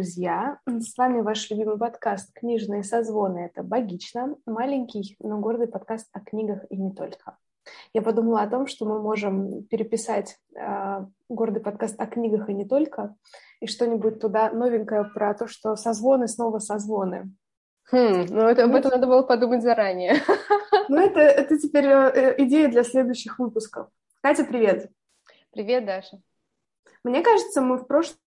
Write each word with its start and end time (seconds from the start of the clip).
Друзья! 0.00 0.58
С 0.66 0.96
вами 0.96 1.20
ваш 1.20 1.50
любимый 1.50 1.76
подкаст 1.76 2.32
«Книжные 2.32 2.84
созвоны». 2.84 3.40
Это 3.40 3.62
«Богично», 3.62 4.34
маленький, 4.46 5.14
но 5.20 5.38
гордый 5.40 5.68
подкаст 5.68 6.08
о 6.14 6.20
книгах 6.20 6.64
и 6.70 6.76
не 6.78 6.90
только. 6.90 7.36
Я 7.92 8.00
подумала 8.00 8.40
о 8.40 8.48
том, 8.48 8.66
что 8.66 8.86
мы 8.86 8.98
можем 9.02 9.64
переписать 9.64 10.38
э, 10.56 11.04
гордый 11.28 11.62
подкаст 11.62 12.00
о 12.00 12.06
книгах 12.06 12.48
и 12.48 12.54
не 12.54 12.64
только, 12.64 13.14
и 13.60 13.66
что-нибудь 13.66 14.20
туда 14.20 14.50
новенькое 14.50 15.04
про 15.04 15.34
то, 15.34 15.46
что 15.46 15.76
созвоны 15.76 16.28
снова 16.28 16.60
созвоны. 16.60 17.34
Хм, 17.92 18.24
ну 18.30 18.48
это, 18.48 18.64
об 18.64 18.74
этом 18.74 18.92
надо 18.92 19.06
было 19.06 19.22
подумать 19.22 19.62
заранее. 19.62 20.14
Ну 20.88 20.96
это, 20.96 21.20
это 21.20 21.58
теперь 21.58 21.84
э, 21.84 22.36
идея 22.38 22.70
для 22.70 22.84
следующих 22.84 23.38
выпусков. 23.38 23.88
Катя, 24.22 24.44
привет! 24.44 24.90
Привет, 25.52 25.84
Даша! 25.84 26.22
Мне 27.04 27.20
кажется, 27.20 27.60
мы 27.60 27.76
в 27.76 27.86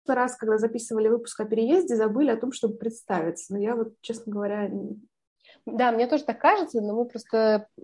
прошлый 0.05 0.15
раз, 0.15 0.35
когда 0.37 0.57
записывали 0.57 1.07
выпуск 1.07 1.39
о 1.39 1.45
переезде, 1.45 1.95
забыли 1.95 2.29
о 2.29 2.37
том, 2.37 2.51
чтобы 2.51 2.77
представиться. 2.77 3.53
Но 3.53 3.59
я 3.59 3.75
вот, 3.75 3.93
честно 4.01 4.31
говоря... 4.31 4.69
Да, 5.65 5.91
мне 5.91 6.05
тоже 6.05 6.23
так 6.23 6.39
кажется, 6.39 6.79
но 6.79 6.93
мы 6.93 7.05
просто 7.05 7.67
э, 7.77 7.81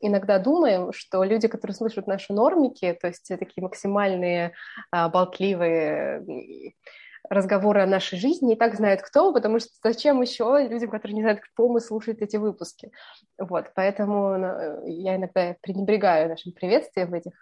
иногда 0.00 0.40
думаем, 0.40 0.92
что 0.92 1.22
люди, 1.22 1.46
которые 1.46 1.76
слышат 1.76 2.08
наши 2.08 2.32
нормики, 2.32 2.98
то 3.00 3.06
есть 3.06 3.28
такие 3.28 3.62
максимальные 3.62 4.52
э, 4.92 5.08
болтливые 5.08 6.24
разговоры 7.30 7.82
о 7.82 7.86
нашей 7.86 8.18
жизни, 8.18 8.54
и 8.54 8.56
так 8.56 8.74
знают, 8.74 9.02
кто, 9.02 9.32
потому 9.32 9.60
что 9.60 9.68
зачем 9.84 10.20
еще 10.22 10.66
людям, 10.68 10.90
которые 10.90 11.14
не 11.14 11.22
знают, 11.22 11.40
кто 11.40 11.68
мы, 11.68 11.80
слушают 11.80 12.22
эти 12.22 12.36
выпуски. 12.36 12.90
Вот, 13.38 13.66
поэтому 13.74 14.36
ну, 14.38 14.86
я 14.86 15.16
иногда 15.16 15.54
пренебрегаю 15.60 16.28
нашим 16.28 16.52
приветствием 16.52 17.10
в 17.10 17.14
этих 17.14 17.32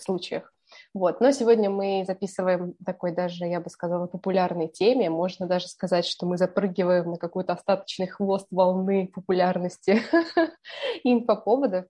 случаях. 0.00 0.52
Вот. 0.94 1.20
Но 1.20 1.32
сегодня 1.32 1.70
мы 1.70 2.04
записываем 2.06 2.74
такой 2.84 3.12
даже, 3.12 3.44
я 3.44 3.60
бы 3.60 3.70
сказала, 3.70 4.06
популярной 4.06 4.68
теме. 4.68 5.10
Можно 5.10 5.46
даже 5.46 5.68
сказать, 5.68 6.06
что 6.06 6.26
мы 6.26 6.36
запрыгиваем 6.38 7.10
на 7.10 7.16
какой-то 7.16 7.52
остаточный 7.52 8.06
хвост 8.06 8.46
волны 8.50 9.08
популярности 9.12 10.02
инфоповодов. 11.04 11.86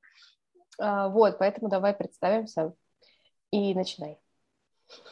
А, 0.78 1.08
вот, 1.08 1.38
поэтому 1.38 1.68
давай 1.68 1.94
представимся 1.94 2.72
и 3.50 3.74
начинай. 3.74 4.18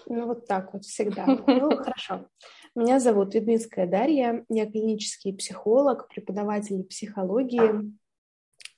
Ну, 0.06 0.26
вот 0.26 0.46
так 0.46 0.72
вот 0.72 0.84
всегда. 0.84 1.24
Ну, 1.46 1.76
хорошо. 1.76 2.26
Меня 2.74 3.00
зовут 3.00 3.34
Ведминская 3.34 3.86
Дарья. 3.86 4.44
Я 4.48 4.66
клинический 4.70 5.34
психолог, 5.34 6.08
преподаватель 6.08 6.84
психологии. 6.84 7.92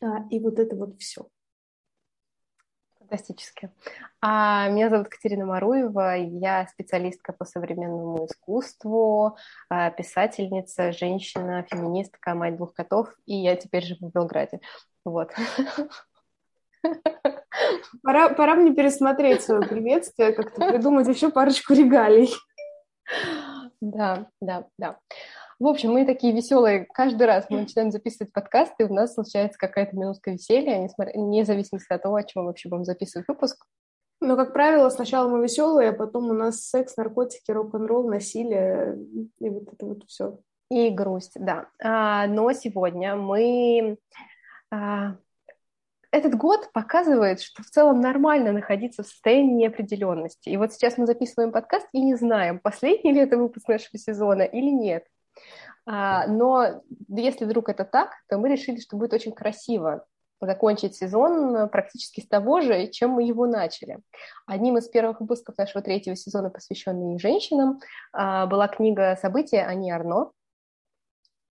А, 0.01 0.27
и 0.31 0.41
вот 0.41 0.59
это 0.59 0.77
вот 0.77 0.99
все. 1.01 1.29
Фантастически. 3.13 3.71
А, 4.23 4.71
меня 4.71 4.89
зовут 4.89 5.09
Катерина 5.09 5.45
Маруева, 5.45 6.17
я 6.17 6.67
специалистка 6.67 7.35
по 7.35 7.45
современному 7.45 8.25
искусству, 8.25 9.37
а, 9.69 9.91
писательница, 9.91 10.93
женщина, 10.93 11.67
феминистка, 11.71 12.35
мать 12.35 12.57
двух 12.57 12.73
котов, 12.73 13.15
и 13.27 13.35
я 13.35 13.55
теперь 13.57 13.85
живу 13.85 14.09
в 14.09 14.13
Белграде. 14.15 14.61
Вот. 15.05 15.31
Пора, 18.03 18.31
пора 18.31 18.55
мне 18.55 18.73
пересмотреть 18.73 19.43
свое 19.43 19.61
приветствие, 19.61 20.33
как-то 20.33 20.71
придумать 20.71 21.07
еще 21.07 21.31
парочку 21.31 21.75
регалий. 21.75 22.31
Да, 23.83 24.27
да, 24.41 24.65
да. 24.79 24.99
В 25.63 25.69
общем, 25.69 25.93
мы 25.93 26.05
такие 26.05 26.35
веселые. 26.35 26.89
Каждый 26.93 27.25
раз 27.25 27.47
мы 27.49 27.61
начинаем 27.61 27.93
записывать 27.93 28.33
подкасты, 28.33 28.83
и 28.83 28.87
у 28.87 28.93
нас 28.93 29.15
случается 29.15 29.57
какая-то 29.57 29.97
минутка 29.97 30.33
веселья, 30.33 30.91
вне 30.99 31.45
зависимости 31.45 31.93
от 31.93 32.03
того, 32.03 32.17
о 32.17 32.25
чем 32.25 32.43
мы 32.43 32.49
вообще 32.49 32.69
будем 32.69 32.85
записывать 32.85 33.29
выпуск. 33.29 33.65
Но, 34.21 34.35
как 34.35 34.53
правило, 34.55 34.89
сначала 34.89 35.29
мы 35.29 35.41
веселые, 35.41 35.91
а 35.91 35.93
потом 35.93 36.31
у 36.31 36.33
нас 36.33 36.67
секс, 36.67 36.97
наркотики, 36.97 37.49
рок-н-ролл, 37.53 38.09
насилие 38.09 38.99
и 39.39 39.51
вот 39.51 39.73
это 39.73 39.87
вот 39.87 40.03
все. 40.09 40.41
И 40.69 40.91
грусть, 40.91 41.35
да. 41.37 41.69
А, 41.81 42.27
но 42.27 42.53
сегодня 42.55 43.15
мы... 43.15 43.99
А, 44.73 45.15
этот 46.11 46.35
год 46.35 46.73
показывает, 46.73 47.41
что 47.41 47.63
в 47.63 47.67
целом 47.67 48.01
нормально 48.01 48.51
находиться 48.51 49.05
в 49.05 49.07
состоянии 49.07 49.63
неопределенности. 49.63 50.49
И 50.49 50.57
вот 50.57 50.73
сейчас 50.73 50.99
мы 50.99 51.07
записываем 51.07 51.53
подкаст 51.53 51.87
и 51.93 52.01
не 52.01 52.17
знаем, 52.17 52.59
последний 52.59 53.13
ли 53.13 53.21
это 53.21 53.37
выпуск 53.37 53.69
нашего 53.69 53.97
сезона 53.97 54.43
или 54.43 54.69
нет. 54.69 55.07
А, 55.87 56.27
но 56.27 56.83
если 57.09 57.45
вдруг 57.45 57.69
это 57.69 57.85
так, 57.85 58.11
то 58.29 58.39
мы 58.39 58.49
решили, 58.49 58.81
что 58.81 58.97
будет 58.97 59.13
очень 59.13 59.33
красиво 59.33 60.05
закончить 60.41 60.97
сезон 60.97 61.69
практически 61.69 62.21
с 62.21 62.27
того 62.27 62.61
же, 62.61 62.89
чем 62.89 63.11
мы 63.11 63.23
его 63.23 63.47
начали. 63.47 63.99
Одним 64.47 64.77
из 64.77 64.89
первых 64.89 65.21
выпусков 65.21 65.57
нашего 65.57 65.83
третьего 65.83 66.17
сезона, 66.17 66.51
посвященный 66.51 67.19
женщинам, 67.19 67.81
а, 68.13 68.47
была 68.47 68.69
книга 68.69 69.17
«События» 69.21 69.63
Ани 69.63 69.91
Арно, 69.91 70.33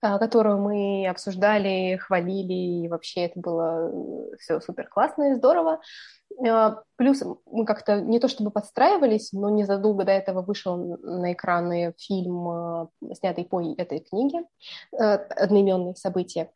которую 0.01 0.57
мы 0.59 1.07
обсуждали, 1.07 1.97
хвалили, 1.97 2.85
и 2.85 2.87
вообще 2.87 3.25
это 3.25 3.39
было 3.39 3.91
все 4.39 4.59
супер 4.59 4.87
классно 4.87 5.31
и 5.31 5.35
здорово. 5.35 5.79
А, 6.47 6.81
плюс 6.95 7.23
мы 7.45 7.65
как-то 7.65 8.01
не 8.01 8.19
то 8.19 8.27
чтобы 8.27 8.51
подстраивались, 8.51 9.31
но 9.31 9.49
незадолго 9.49 10.03
до 10.03 10.11
этого 10.11 10.41
вышел 10.41 10.77
на 10.77 11.33
экраны 11.33 11.93
фильм, 11.97 12.47
а, 12.47 12.89
снятый 13.13 13.45
по 13.45 13.61
этой 13.61 13.99
книге, 13.99 14.45
э, 14.93 15.03
одноименные 15.03 15.95
события. 15.95 16.51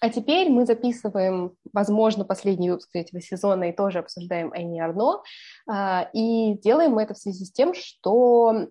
А 0.00 0.10
теперь 0.10 0.50
мы 0.50 0.66
записываем, 0.66 1.54
возможно, 1.72 2.24
последний 2.24 2.70
выпуск 2.70 2.90
третьего 2.92 3.22
сезона 3.22 3.70
и 3.70 3.76
тоже 3.76 4.00
обсуждаем 4.00 4.52
Энни 4.52 4.78
Арно. 4.78 5.22
А, 5.68 6.10
и 6.12 6.58
делаем 6.58 6.92
мы 6.92 7.02
это 7.02 7.14
в 7.14 7.18
связи 7.18 7.46
с 7.46 7.52
тем, 7.52 7.72
что 7.74 8.68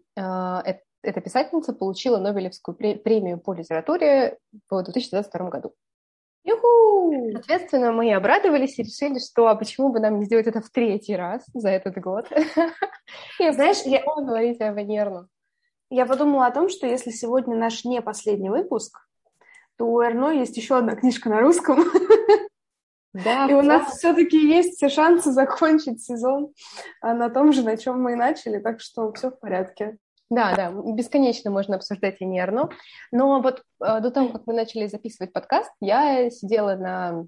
эта 1.05 1.21
писательница 1.21 1.73
получила 1.73 2.17
Нобелевскую 2.17 2.75
премию 2.75 3.39
по 3.39 3.53
литературе 3.53 4.37
в 4.69 4.83
2022 4.83 5.49
году. 5.49 5.73
Юху! 6.43 7.31
Соответственно, 7.33 7.91
мы 7.91 8.13
обрадовались 8.13 8.77
и 8.77 8.83
решили, 8.83 9.19
что 9.19 9.47
а 9.47 9.55
почему 9.55 9.89
бы 9.91 9.99
нам 9.99 10.19
не 10.19 10.25
сделать 10.25 10.47
это 10.47 10.61
в 10.61 10.69
третий 10.69 11.15
раз 11.15 11.43
за 11.53 11.69
этот 11.69 11.97
год. 11.97 12.31
И, 13.39 13.51
знаешь, 13.51 13.81
я... 13.85 14.03
говорить 14.05 14.61
о 14.61 14.71
Венерну. 14.71 15.27
Я 15.89 16.05
подумала 16.05 16.47
о 16.47 16.51
том, 16.51 16.69
что 16.69 16.87
если 16.87 17.11
сегодня 17.11 17.55
наш 17.55 17.83
не 17.83 18.01
последний 18.01 18.49
выпуск, 18.49 18.99
то 19.77 19.85
у 19.85 20.01
Эрно 20.01 20.29
есть 20.29 20.55
еще 20.57 20.77
одна 20.77 20.95
книжка 20.95 21.29
на 21.29 21.41
русском. 21.41 21.83
Да, 23.23 23.47
и 23.47 23.53
у 23.53 23.61
нас 23.61 23.95
все-таки 23.95 24.37
есть 24.37 24.75
все 24.75 24.89
шансы 24.89 25.31
закончить 25.31 26.03
сезон 26.03 26.53
а, 26.99 27.13
на 27.13 27.29
том 27.29 27.53
же, 27.53 27.63
на 27.63 27.77
чем 27.77 28.03
мы 28.03 28.11
и 28.11 28.15
начали, 28.15 28.59
так 28.59 28.81
что 28.81 29.13
все 29.13 29.31
в 29.31 29.39
порядке. 29.39 29.97
Да, 30.29 30.55
да, 30.55 30.71
бесконечно 30.71 31.51
можно 31.51 31.75
обсуждать 31.75 32.17
и 32.19 32.25
не 32.25 32.39
Арно. 32.39 32.69
Но 33.11 33.41
вот 33.41 33.63
э, 33.83 33.99
до 33.99 34.09
того, 34.09 34.29
как 34.29 34.47
мы 34.47 34.53
начали 34.53 34.87
записывать 34.87 35.31
подкаст, 35.31 35.71
я 35.81 36.29
сидела 36.31 36.75
на 36.75 37.27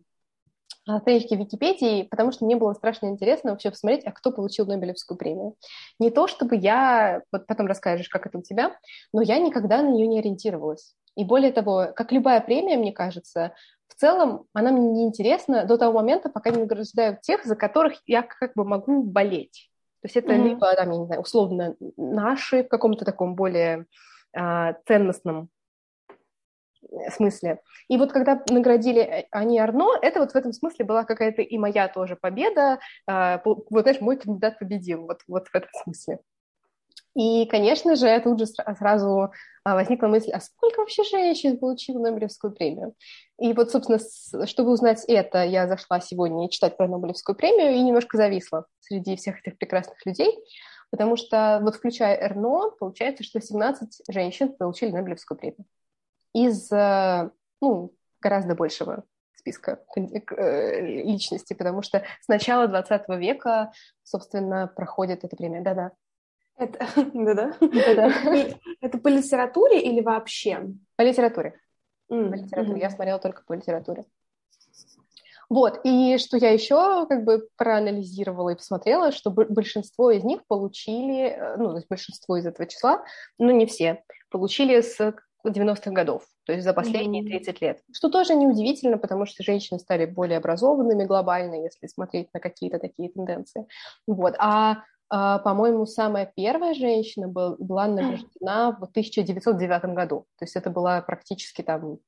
страничке 1.01 1.35
Википедии, 1.35 2.03
потому 2.03 2.31
что 2.31 2.45
мне 2.45 2.55
было 2.55 2.73
страшно 2.73 3.07
интересно 3.07 3.51
вообще 3.51 3.69
посмотреть, 3.69 4.05
а 4.05 4.11
кто 4.11 4.31
получил 4.31 4.65
Нобелевскую 4.65 5.17
премию. 5.17 5.55
Не 5.99 6.09
то, 6.09 6.27
чтобы 6.27 6.55
я, 6.55 7.21
вот 7.31 7.45
потом 7.45 7.67
расскажешь, 7.67 8.09
как 8.09 8.25
это 8.25 8.37
у 8.37 8.41
тебя, 8.41 8.75
но 9.13 9.21
я 9.21 9.37
никогда 9.39 9.81
на 9.81 9.89
нее 9.89 10.07
не 10.07 10.19
ориентировалась. 10.19 10.95
И 11.15 11.25
более 11.25 11.51
того, 11.51 11.87
как 11.95 12.11
любая 12.11 12.41
премия, 12.41 12.77
мне 12.77 12.93
кажется, 12.93 13.53
в 13.87 13.95
целом 13.95 14.45
она 14.53 14.71
мне 14.71 14.89
не 14.89 15.03
интересна 15.05 15.65
до 15.65 15.77
того 15.77 15.93
момента, 15.93 16.29
пока 16.29 16.51
не 16.51 16.59
награждают 16.59 17.21
тех, 17.21 17.43
за 17.43 17.55
которых 17.55 17.99
я 18.05 18.21
как 18.21 18.53
бы 18.55 18.63
могу 18.63 19.03
болеть. 19.03 19.69
То 20.07 20.13
есть 20.13 20.15
это 20.15 20.33
mm-hmm. 20.33 20.43
либо, 20.43 20.73
там, 20.73 20.91
я 20.91 20.97
не 20.97 21.05
знаю, 21.05 21.21
условно 21.21 21.75
наши 21.97 22.63
в 22.63 22.69
каком-то 22.69 23.03
таком 23.03 23.35
более 23.35 23.87
а, 24.33 24.75
ценностном 24.87 25.49
смысле. 27.09 27.59
И 27.89 27.97
вот 27.97 28.13
когда 28.13 28.41
наградили 28.49 29.01
э, 29.01 29.25
Ани 29.31 29.59
Арно, 29.59 29.89
это 30.01 30.21
вот 30.21 30.31
в 30.31 30.35
этом 30.35 30.53
смысле 30.53 30.85
была 30.85 31.03
какая-то 31.03 31.41
и 31.41 31.57
моя 31.57 31.89
тоже 31.89 32.15
победа. 32.15 32.79
А, 33.05 33.41
вот, 33.43 33.67
знаешь, 33.69 33.99
мой 33.99 34.15
кандидат 34.15 34.59
победил 34.59 35.07
вот, 35.07 35.23
вот 35.27 35.49
в 35.49 35.55
этом 35.55 35.69
смысле. 35.83 36.19
И, 37.17 37.47
конечно 37.47 37.95
же, 37.95 38.19
тут 38.21 38.37
же 38.37 38.45
сразу 38.45 39.31
а, 39.63 39.73
возникла 39.73 40.05
мысль, 40.05 40.29
а 40.29 40.39
сколько 40.39 40.81
вообще 40.81 41.03
женщин 41.03 41.57
получило 41.57 41.97
Нобелевскую 41.97 42.53
премию? 42.53 42.93
И 43.39 43.53
вот, 43.53 43.71
собственно, 43.71 43.97
чтобы 44.45 44.71
узнать 44.71 45.03
это, 45.07 45.43
я 45.43 45.67
зашла 45.67 45.99
сегодня 45.99 46.47
читать 46.47 46.77
про 46.77 46.87
Нобелевскую 46.87 47.35
премию 47.35 47.73
и 47.73 47.81
немножко 47.81 48.17
зависла 48.17 48.67
среди 48.81 49.15
всех 49.15 49.39
этих 49.39 49.57
прекрасных 49.57 50.05
людей, 50.05 50.31
потому 50.91 51.15
что, 51.15 51.57
вот 51.63 51.75
включая 51.77 52.21
Эрно, 52.21 52.69
получается, 52.79 53.23
что 53.23 53.41
17 53.41 54.03
женщин 54.09 54.53
получили 54.53 54.91
Нобелевскую 54.91 55.39
премию 55.39 55.65
из, 56.33 56.71
э, 56.71 57.31
ну, 57.61 57.95
гораздо 58.21 58.53
большего 58.53 59.05
списка 59.35 59.79
э, 59.95 60.81
личностей, 60.81 61.55
потому 61.55 61.81
что 61.81 62.03
с 62.21 62.27
начала 62.27 62.67
20 62.67 63.09
века, 63.17 63.71
собственно, 64.03 64.67
проходит 64.67 65.23
эта 65.23 65.35
премия. 65.35 65.61
Да-да. 65.61 65.93
Это, 66.57 66.87
да-да. 67.13 67.55
Это 68.81 68.97
по 68.97 69.07
литературе 69.07 69.81
или 69.81 70.01
вообще? 70.01 70.67
По 70.95 71.03
литературе. 71.03 71.59
По 72.07 72.13
литературе. 72.13 72.79
Я 72.81 72.89
смотрела 72.89 73.19
только 73.19 73.43
по 73.45 73.53
литературе. 73.53 74.05
Вот, 75.49 75.79
и 75.85 76.17
что 76.17 76.35
я 76.35 76.51
еще 76.51 77.05
как 77.07 77.23
бы 77.23 77.47
проанализировала 77.55 78.49
и 78.49 78.55
посмотрела, 78.55 79.13
что 79.13 79.31
большинство 79.31 80.11
из 80.11 80.25
них 80.25 80.45
получили, 80.45 81.29
э, 81.29 81.55
ну, 81.55 81.69
то 81.69 81.75
есть 81.77 81.87
большинство 81.87 82.35
из 82.35 82.45
этого 82.45 82.67
числа, 82.67 83.05
ну, 83.37 83.51
не 83.51 83.65
все, 83.65 84.03
получили 84.29 84.81
с 84.81 85.15
90-х 85.45 85.91
годов, 85.91 86.25
то 86.43 86.51
есть 86.51 86.65
за 86.65 86.73
последние 86.73 87.23
30 87.23 87.61
лет. 87.61 87.81
Что 87.93 88.09
тоже 88.09 88.35
неудивительно, 88.35 88.97
потому 88.97 89.25
что 89.25 89.41
женщины 89.41 89.79
стали 89.79 90.05
более 90.05 90.39
образованными 90.39 91.05
глобально, 91.05 91.63
если 91.63 91.87
смотреть 91.87 92.27
на 92.33 92.41
какие-то 92.41 92.77
такие 92.79 93.09
тенденции. 93.09 93.67
Вот. 94.05 94.35
А 94.39 94.83
по-моему, 95.09 95.85
самая 95.85 96.31
первая 96.35 96.73
женщина 96.73 97.27
был, 97.27 97.55
была 97.59 97.87
награждена 97.87 98.77
в 98.79 98.83
1909 98.83 99.95
году. 99.95 100.25
То 100.37 100.45
есть 100.45 100.55
это 100.55 100.69
была 100.69 101.01
практически 101.01 101.61
там 101.61 101.99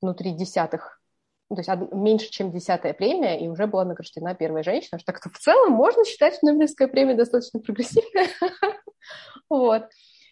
внутри 0.00 0.32
десятых 0.32 1.00
то 1.48 1.58
есть 1.58 1.70
меньше, 1.92 2.28
чем 2.30 2.50
десятая 2.50 2.92
премия, 2.92 3.38
и 3.38 3.46
уже 3.46 3.68
была 3.68 3.84
награждена 3.84 4.34
первая 4.34 4.64
женщина, 4.64 4.98
что 4.98 5.12
так-то 5.12 5.30
в 5.30 5.38
целом 5.38 5.72
можно 5.72 6.04
считать, 6.04 6.34
что 6.34 6.46
Нобелевская 6.46 6.88
премия 6.88 7.14
достаточно 7.14 7.60
прогрессивная. 7.60 8.28
Вот. 9.48 9.84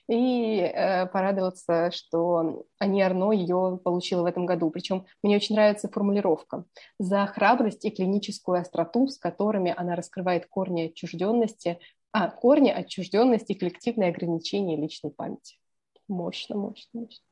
И 0.08 0.58
э, 0.58 1.06
порадоваться, 1.06 1.90
что 1.90 2.66
Ани 2.78 3.00
Арно 3.00 3.32
ее 3.32 3.80
получила 3.82 4.22
в 4.22 4.26
этом 4.26 4.44
году. 4.44 4.70
Причем 4.70 5.06
мне 5.22 5.36
очень 5.36 5.54
нравится 5.54 5.88
формулировка. 5.88 6.64
За 6.98 7.26
храбрость 7.26 7.84
и 7.84 7.90
клиническую 7.90 8.60
остроту, 8.60 9.08
с 9.08 9.18
которыми 9.18 9.72
она 9.74 9.96
раскрывает 9.96 10.46
корни 10.46 10.88
отчужденности, 10.88 11.78
а, 12.12 12.30
корни 12.30 12.70
отчужденности 12.70 13.52
и 13.52 13.58
коллективные 13.58 14.10
ограничения 14.10 14.76
личной 14.76 15.10
памяти. 15.10 15.58
Мощно, 16.06 16.56
мощно, 16.56 17.00
мощно. 17.00 17.24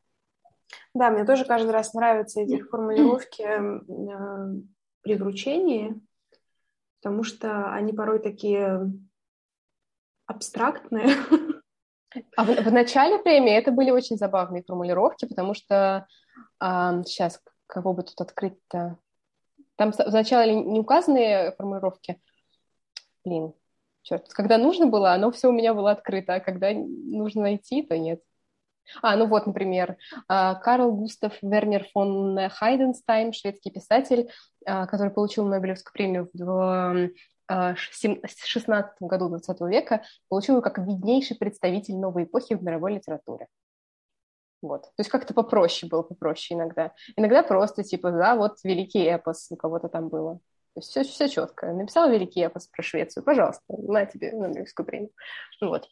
Да, 0.94 1.10
мне 1.10 1.24
тоже 1.24 1.44
каждый 1.44 1.70
раз 1.70 1.92
нравятся 1.94 2.40
эти 2.40 2.60
формулировки 2.62 3.42
э, 3.42 4.62
при 5.02 5.14
вручении, 5.14 6.00
потому 7.00 7.22
что 7.22 7.72
они 7.72 7.92
порой 7.92 8.18
такие 8.18 8.90
абстрактные. 10.26 11.08
А 12.36 12.44
в, 12.44 12.48
в 12.48 12.72
начале 12.72 13.18
премии 13.18 13.54
это 13.54 13.70
были 13.70 13.90
очень 13.90 14.16
забавные 14.16 14.62
формулировки, 14.62 15.26
потому 15.26 15.54
что 15.54 16.06
э, 16.60 17.02
сейчас 17.06 17.40
кого 17.66 17.94
бы 17.94 18.02
тут 18.02 18.20
открыть-то? 18.20 18.98
Там 19.76 19.92
вначале 19.92 20.54
не 20.54 20.80
указанные 20.80 21.52
формулировки. 21.52 22.20
Блин, 23.24 23.54
черт, 24.02 24.28
когда 24.32 24.58
нужно 24.58 24.86
было, 24.86 25.12
оно 25.12 25.30
все 25.30 25.48
у 25.48 25.52
меня 25.52 25.72
было 25.74 25.92
открыто, 25.92 26.34
а 26.34 26.40
когда 26.40 26.70
нужно 26.72 27.42
найти, 27.42 27.82
то 27.82 27.96
нет. 27.96 28.20
А, 29.00 29.16
ну 29.16 29.26
вот, 29.26 29.46
например, 29.46 29.96
а, 30.28 30.56
Карл 30.56 30.92
Густав 30.92 31.32
Вернер 31.40 31.86
фон 31.92 32.38
Хайденстайн, 32.50 33.32
шведский 33.32 33.70
писатель, 33.70 34.30
а, 34.66 34.86
который 34.86 35.12
получил 35.12 35.46
Нобелевскую 35.46 35.92
премию 35.92 36.30
в 36.34 37.10
16 37.48 38.92
году 39.00 39.28
20 39.28 39.60
века, 39.62 40.02
получил 40.28 40.56
ее 40.56 40.62
как 40.62 40.78
виднейший 40.78 41.36
представитель 41.36 41.96
новой 41.96 42.24
эпохи 42.24 42.54
в 42.54 42.62
мировой 42.62 42.94
литературе. 42.94 43.48
Вот. 44.62 44.82
То 44.82 44.92
есть 44.98 45.10
как-то 45.10 45.34
попроще 45.34 45.90
было, 45.90 46.02
попроще 46.02 46.58
иногда. 46.58 46.92
Иногда 47.16 47.42
просто 47.42 47.82
типа, 47.82 48.12
да, 48.12 48.36
вот 48.36 48.58
великий 48.62 49.02
эпос 49.02 49.50
у 49.50 49.56
кого-то 49.56 49.88
там 49.88 50.08
было. 50.08 50.38
То 50.74 50.78
есть 50.78 50.90
все, 50.90 51.02
все 51.02 51.28
четко. 51.28 51.72
Написал 51.72 52.08
великий 52.10 52.40
эпос 52.40 52.68
про 52.68 52.82
Швецию, 52.82 53.24
пожалуйста, 53.24 53.62
на 53.68 54.06
тебе 54.06 54.32
Нобелевскую 54.32 54.86
премию. 54.86 55.10
Вот. 55.60 55.88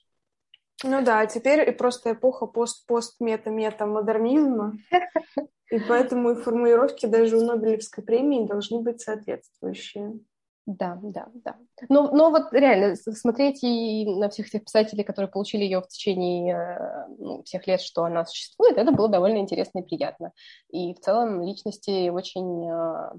Ну 0.82 1.04
да, 1.04 1.20
а 1.20 1.26
теперь 1.26 1.68
и 1.68 1.72
просто 1.72 2.12
эпоха 2.12 2.46
пост-пост-мета-мета-модернизма. 2.46 4.78
И 5.70 5.78
поэтому 5.78 6.30
и 6.30 6.34
формулировки 6.34 7.06
даже 7.06 7.36
у 7.36 7.44
Нобелевской 7.44 8.02
премии 8.02 8.44
должны 8.44 8.80
быть 8.80 9.00
соответствующие. 9.00 10.18
Да, 10.66 10.98
да, 11.02 11.28
да. 11.34 11.56
Но, 11.88 12.10
но 12.10 12.30
вот 12.30 12.52
реально, 12.52 12.94
смотреть 12.94 13.64
и 13.64 14.06
на 14.06 14.28
всех 14.28 14.50
тех 14.50 14.64
писателей, 14.64 15.04
которые 15.04 15.30
получили 15.30 15.64
ее 15.64 15.80
в 15.80 15.88
течение 15.88 16.54
э, 16.54 17.06
ну, 17.18 17.42
всех 17.42 17.66
лет, 17.66 17.80
что 17.80 18.04
она 18.04 18.24
существует, 18.24 18.76
это 18.76 18.92
было 18.92 19.08
довольно 19.08 19.38
интересно 19.38 19.80
и 19.80 19.82
приятно. 19.82 20.32
И 20.70 20.94
в 20.94 21.00
целом 21.00 21.42
личности 21.42 22.08
очень... 22.10 22.70
Э, 22.70 23.12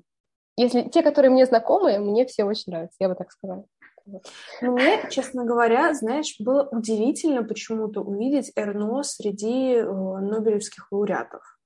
если 0.56 0.84
те, 0.84 1.02
которые 1.02 1.32
мне 1.32 1.46
знакомы, 1.46 1.98
мне 1.98 2.26
все 2.26 2.44
очень 2.44 2.72
нравятся, 2.72 2.98
я 3.00 3.10
бы 3.10 3.16
так 3.16 3.32
сказала. 3.32 3.66
Ну, 4.06 4.72
мне, 4.72 5.08
честно 5.10 5.46
говоря, 5.46 5.94
знаешь, 5.94 6.36
было 6.40 6.68
удивительно 6.72 7.44
почему-то 7.44 8.02
увидеть 8.02 8.52
Эрно 8.56 9.04
среди 9.04 9.74
э, 9.74 9.84
нобелевских 9.84 10.92
лауреатов. 10.92 11.60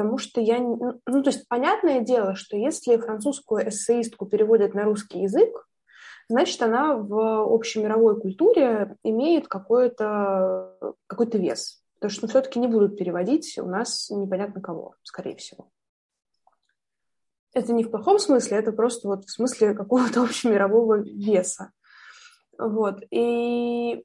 Потому 0.00 0.16
что 0.16 0.40
я... 0.40 0.58
Ну, 0.60 0.98
ну, 1.06 1.22
то 1.22 1.28
есть, 1.28 1.46
понятное 1.46 2.00
дело, 2.00 2.34
что 2.34 2.56
если 2.56 2.96
французскую 2.96 3.68
эссеистку 3.68 4.24
переводят 4.24 4.72
на 4.72 4.84
русский 4.84 5.20
язык, 5.20 5.68
значит, 6.30 6.62
она 6.62 6.94
в 6.94 7.54
общемировой 7.54 8.18
культуре 8.18 8.96
имеет 9.02 9.46
какой-то 9.46 10.74
какой 11.06 11.26
вес. 11.38 11.82
Потому 11.96 12.10
что 12.12 12.22
ну, 12.22 12.28
все-таки 12.30 12.58
не 12.60 12.66
будут 12.66 12.96
переводить 12.96 13.58
у 13.58 13.66
нас 13.66 14.08
непонятно 14.08 14.62
кого, 14.62 14.94
скорее 15.02 15.36
всего. 15.36 15.68
Это 17.52 17.74
не 17.74 17.84
в 17.84 17.90
плохом 17.90 18.18
смысле, 18.18 18.56
это 18.56 18.72
просто 18.72 19.06
вот 19.06 19.26
в 19.26 19.30
смысле 19.30 19.74
какого-то 19.74 20.22
общемирового 20.24 21.02
веса. 21.02 21.72
Вот. 22.56 23.02
И 23.10 24.02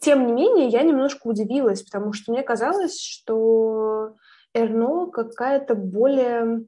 тем 0.00 0.26
не 0.26 0.32
менее, 0.32 0.68
я 0.68 0.82
немножко 0.82 1.26
удивилась, 1.26 1.82
потому 1.82 2.12
что 2.12 2.30
мне 2.30 2.44
казалось, 2.44 3.00
что 3.00 4.14
Эрно 4.56 5.10
какая-то 5.10 5.74
более... 5.74 6.64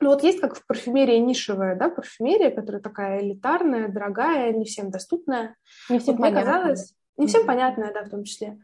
Ну 0.00 0.08
вот 0.08 0.22
есть 0.22 0.40
как 0.40 0.56
в 0.56 0.66
парфюмерии 0.66 1.18
нишевая, 1.18 1.76
да, 1.76 1.88
парфюмерия, 1.88 2.50
которая 2.50 2.82
такая 2.82 3.20
элитарная, 3.20 3.88
дорогая, 3.88 4.52
не 4.52 4.64
всем 4.64 4.90
доступная. 4.90 5.56
Не 5.88 5.98
всем 5.98 6.16
вот 6.16 6.22
понятная. 6.22 6.44
казалось, 6.44 6.94
не 7.16 7.26
всем 7.26 7.46
понятная, 7.46 7.92
да, 7.92 8.04
в 8.04 8.10
том 8.10 8.24
числе. 8.24 8.58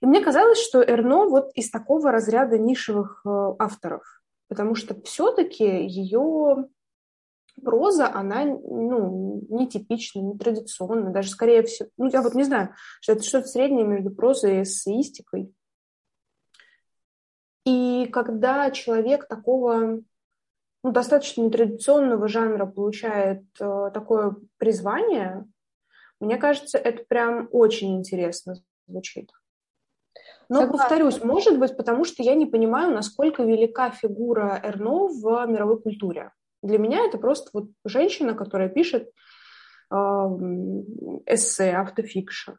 И 0.00 0.06
мне 0.06 0.22
казалось, 0.22 0.60
что 0.60 0.82
Эрно 0.82 1.26
вот 1.26 1.50
из 1.54 1.70
такого 1.70 2.12
разряда 2.12 2.58
нишевых 2.58 3.22
э, 3.24 3.54
авторов, 3.58 4.22
потому 4.48 4.76
что 4.76 5.00
все-таки 5.02 5.84
ее 5.86 6.68
проза, 7.64 8.08
она 8.12 8.44
ну, 8.44 9.44
нетипична, 9.48 10.20
нетрадиционна, 10.20 11.10
даже 11.10 11.30
скорее 11.30 11.62
всего, 11.64 11.88
ну 11.96 12.08
я 12.10 12.22
вот 12.22 12.34
не 12.34 12.44
знаю, 12.44 12.74
что 13.00 13.12
это 13.12 13.22
что-то 13.22 13.48
среднее 13.48 13.84
между 13.84 14.10
прозой 14.10 14.58
и 14.58 14.62
эссеистикой. 14.62 15.52
И 17.68 18.06
когда 18.06 18.70
человек 18.70 19.28
такого 19.28 20.00
ну, 20.82 20.90
достаточно 20.90 21.42
нетрадиционного 21.42 22.26
жанра 22.26 22.64
получает 22.64 23.42
э, 23.60 23.90
такое 23.92 24.36
призвание, 24.56 25.46
мне 26.18 26.38
кажется, 26.38 26.78
это 26.78 27.04
прям 27.06 27.46
очень 27.52 27.98
интересно 27.98 28.54
звучит. 28.86 29.30
Но, 30.48 30.60
Согласна. 30.62 30.78
повторюсь, 30.78 31.22
может 31.22 31.58
быть, 31.58 31.76
потому 31.76 32.04
что 32.04 32.22
я 32.22 32.34
не 32.34 32.46
понимаю, 32.46 32.94
насколько 32.94 33.42
велика 33.42 33.90
фигура 33.90 34.58
Эрно 34.64 35.08
в 35.08 35.46
мировой 35.46 35.78
культуре. 35.78 36.32
Для 36.62 36.78
меня 36.78 37.04
это 37.04 37.18
просто 37.18 37.50
вот 37.52 37.68
женщина, 37.84 38.32
которая 38.32 38.70
пишет 38.70 39.10
э, 39.90 39.94
эссе, 39.94 41.72
автофикшн. 41.72 42.52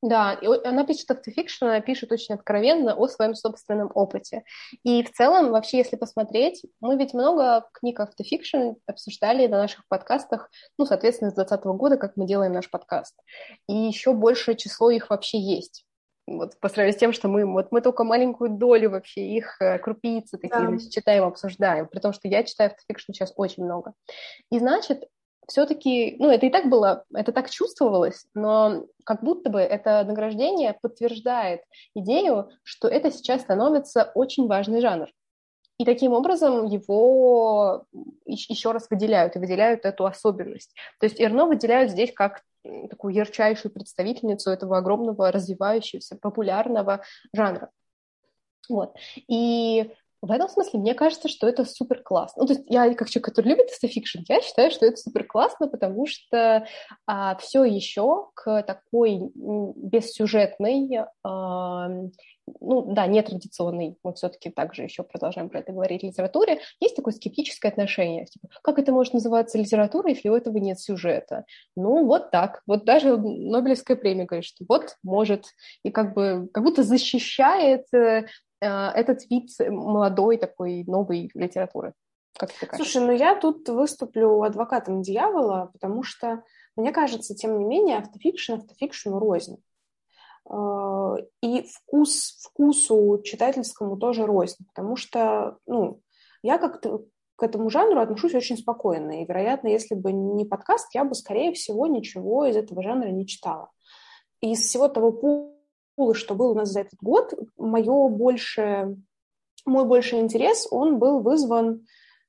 Да, 0.00 0.34
и 0.34 0.46
она 0.64 0.86
пишет 0.86 1.10
автофикшн, 1.10 1.64
она 1.64 1.80
пишет 1.80 2.12
очень 2.12 2.36
откровенно 2.36 2.94
о 2.94 3.08
своем 3.08 3.34
собственном 3.34 3.90
опыте. 3.94 4.44
И 4.84 5.02
в 5.02 5.12
целом, 5.12 5.50
вообще, 5.50 5.78
если 5.78 5.96
посмотреть, 5.96 6.64
мы 6.80 6.96
ведь 6.96 7.14
много 7.14 7.68
книг 7.72 7.98
автофикшн 7.98 8.74
обсуждали 8.86 9.48
на 9.48 9.58
наших 9.58 9.86
подкастах, 9.88 10.50
ну, 10.78 10.86
соответственно, 10.86 11.32
с 11.32 11.34
2020 11.34 11.66
года, 11.78 11.96
как 11.96 12.16
мы 12.16 12.26
делаем 12.26 12.52
наш 12.52 12.70
подкаст. 12.70 13.16
И 13.68 13.74
еще 13.74 14.12
большее 14.12 14.56
число 14.56 14.90
их 14.90 15.10
вообще 15.10 15.40
есть. 15.40 15.84
Вот 16.28 16.60
по 16.60 16.68
сравнению 16.68 16.96
с 16.96 17.00
тем, 17.00 17.12
что 17.12 17.26
мы, 17.26 17.44
вот 17.46 17.72
мы 17.72 17.80
только 17.80 18.04
маленькую 18.04 18.50
долю 18.50 18.90
вообще 18.90 19.26
их 19.26 19.56
э, 19.60 19.78
крупицы 19.78 20.36
такие 20.36 20.68
да. 20.70 20.90
читаем, 20.90 21.24
обсуждаем, 21.24 21.88
при 21.88 22.00
том, 22.00 22.12
что 22.12 22.28
я 22.28 22.44
читаю 22.44 22.70
автофикшн 22.70 23.12
сейчас 23.12 23.32
очень 23.34 23.64
много. 23.64 23.94
И 24.52 24.58
значит, 24.58 25.08
все-таки, 25.48 26.16
ну, 26.18 26.28
это 26.28 26.46
и 26.46 26.50
так 26.50 26.68
было, 26.68 27.04
это 27.12 27.32
так 27.32 27.50
чувствовалось, 27.50 28.26
но 28.34 28.84
как 29.04 29.22
будто 29.22 29.50
бы 29.50 29.60
это 29.60 30.04
награждение 30.04 30.78
подтверждает 30.80 31.62
идею, 31.94 32.50
что 32.62 32.86
это 32.86 33.10
сейчас 33.10 33.42
становится 33.42 34.12
очень 34.14 34.46
важный 34.46 34.80
жанр. 34.80 35.08
И 35.78 35.84
таким 35.84 36.12
образом 36.12 36.66
его 36.66 37.86
еще 38.26 38.72
раз 38.72 38.88
выделяют, 38.90 39.36
и 39.36 39.38
выделяют 39.38 39.84
эту 39.84 40.06
особенность. 40.06 40.74
То 41.00 41.06
есть 41.06 41.20
Эрно 41.20 41.46
выделяют 41.46 41.92
здесь 41.92 42.12
как 42.12 42.42
такую 42.90 43.14
ярчайшую 43.14 43.72
представительницу 43.72 44.50
этого 44.50 44.76
огромного 44.76 45.32
развивающегося 45.32 46.16
популярного 46.16 47.02
жанра. 47.32 47.70
Вот. 48.68 48.96
И 49.28 49.94
В 50.20 50.30
этом 50.32 50.48
смысле 50.48 50.80
мне 50.80 50.94
кажется, 50.94 51.28
что 51.28 51.48
это 51.48 51.64
супер 51.64 52.02
классно. 52.02 52.42
Ну, 52.42 52.46
то 52.46 52.54
есть 52.54 52.64
я, 52.68 52.92
как 52.94 53.08
человек, 53.08 53.26
который 53.26 53.48
любит 53.48 53.70
автофикшн, 53.70 54.20
я 54.28 54.40
считаю, 54.40 54.70
что 54.70 54.86
это 54.86 54.96
супер 54.96 55.24
классно, 55.24 55.68
потому 55.68 56.06
что 56.06 56.66
а, 57.06 57.36
все 57.36 57.64
еще 57.64 58.28
к 58.34 58.62
такой 58.62 59.20
бессюжетной, 59.34 61.00
а, 61.22 61.88
ну 62.60 62.94
да, 62.94 63.06
нетрадиционной, 63.06 63.96
мы 64.02 64.14
все-таки 64.14 64.48
также 64.48 64.82
еще 64.82 65.02
продолжаем 65.02 65.50
про 65.50 65.60
это 65.60 65.72
говорить, 65.72 66.02
литературе, 66.02 66.60
есть 66.80 66.96
такое 66.96 67.12
скептическое 67.12 67.70
отношение. 67.70 68.24
Типа, 68.24 68.48
как 68.62 68.78
это 68.78 68.90
может 68.90 69.12
называться 69.12 69.58
литературой, 69.58 70.14
если 70.14 70.30
у 70.30 70.34
этого 70.34 70.56
нет 70.56 70.80
сюжета? 70.80 71.44
Ну, 71.76 72.06
вот 72.06 72.30
так. 72.30 72.62
Вот 72.66 72.84
даже 72.84 73.16
Нобелевская 73.18 73.96
премия 73.96 74.24
говорит, 74.24 74.46
что 74.46 74.64
вот 74.66 74.96
может, 75.02 75.44
и 75.82 75.90
как 75.90 76.14
бы 76.14 76.48
как 76.52 76.64
будто 76.64 76.82
защищает 76.82 77.84
Э, 78.08 78.24
этот 78.60 79.28
вид 79.30 79.50
молодой 79.60 80.36
такой 80.36 80.84
новой 80.84 81.30
литературы? 81.34 81.94
Как 82.36 82.52
ты 82.52 82.68
Слушай, 82.76 83.02
ну 83.02 83.12
я 83.12 83.34
тут 83.34 83.68
выступлю 83.68 84.42
адвокатом 84.42 85.02
дьявола, 85.02 85.70
потому 85.72 86.02
что, 86.02 86.44
мне 86.76 86.92
кажется, 86.92 87.34
тем 87.34 87.58
не 87.58 87.64
менее, 87.64 87.98
автофикшн 87.98 88.54
автофикшну 88.54 89.18
рознь. 89.18 89.56
Э, 90.48 91.16
и 91.42 91.62
вкус 91.62 92.38
вкусу 92.42 93.20
читательскому 93.24 93.96
тоже 93.96 94.24
рознь, 94.26 94.64
потому 94.72 94.96
что, 94.96 95.58
ну, 95.66 96.00
я 96.42 96.58
как-то 96.58 97.04
к 97.36 97.42
этому 97.42 97.70
жанру 97.70 98.00
отношусь 98.00 98.34
очень 98.34 98.56
спокойно. 98.56 99.22
И, 99.22 99.26
вероятно, 99.26 99.68
если 99.68 99.94
бы 99.94 100.12
не 100.12 100.44
подкаст, 100.44 100.94
я 100.94 101.04
бы, 101.04 101.14
скорее 101.14 101.52
всего, 101.52 101.86
ничего 101.86 102.46
из 102.46 102.56
этого 102.56 102.82
жанра 102.82 103.08
не 103.08 103.26
читала. 103.26 103.70
Из 104.40 104.60
всего 104.60 104.88
того 104.88 105.12
что 106.14 106.34
был 106.34 106.52
у 106.52 106.54
нас 106.54 106.70
за 106.70 106.80
этот 106.80 106.98
год, 107.00 107.34
мое 107.56 108.08
больше, 108.08 108.96
мой 109.66 109.84
больший 109.84 110.20
интерес, 110.20 110.66
он 110.70 110.98
был 110.98 111.20
вызван, 111.20 111.86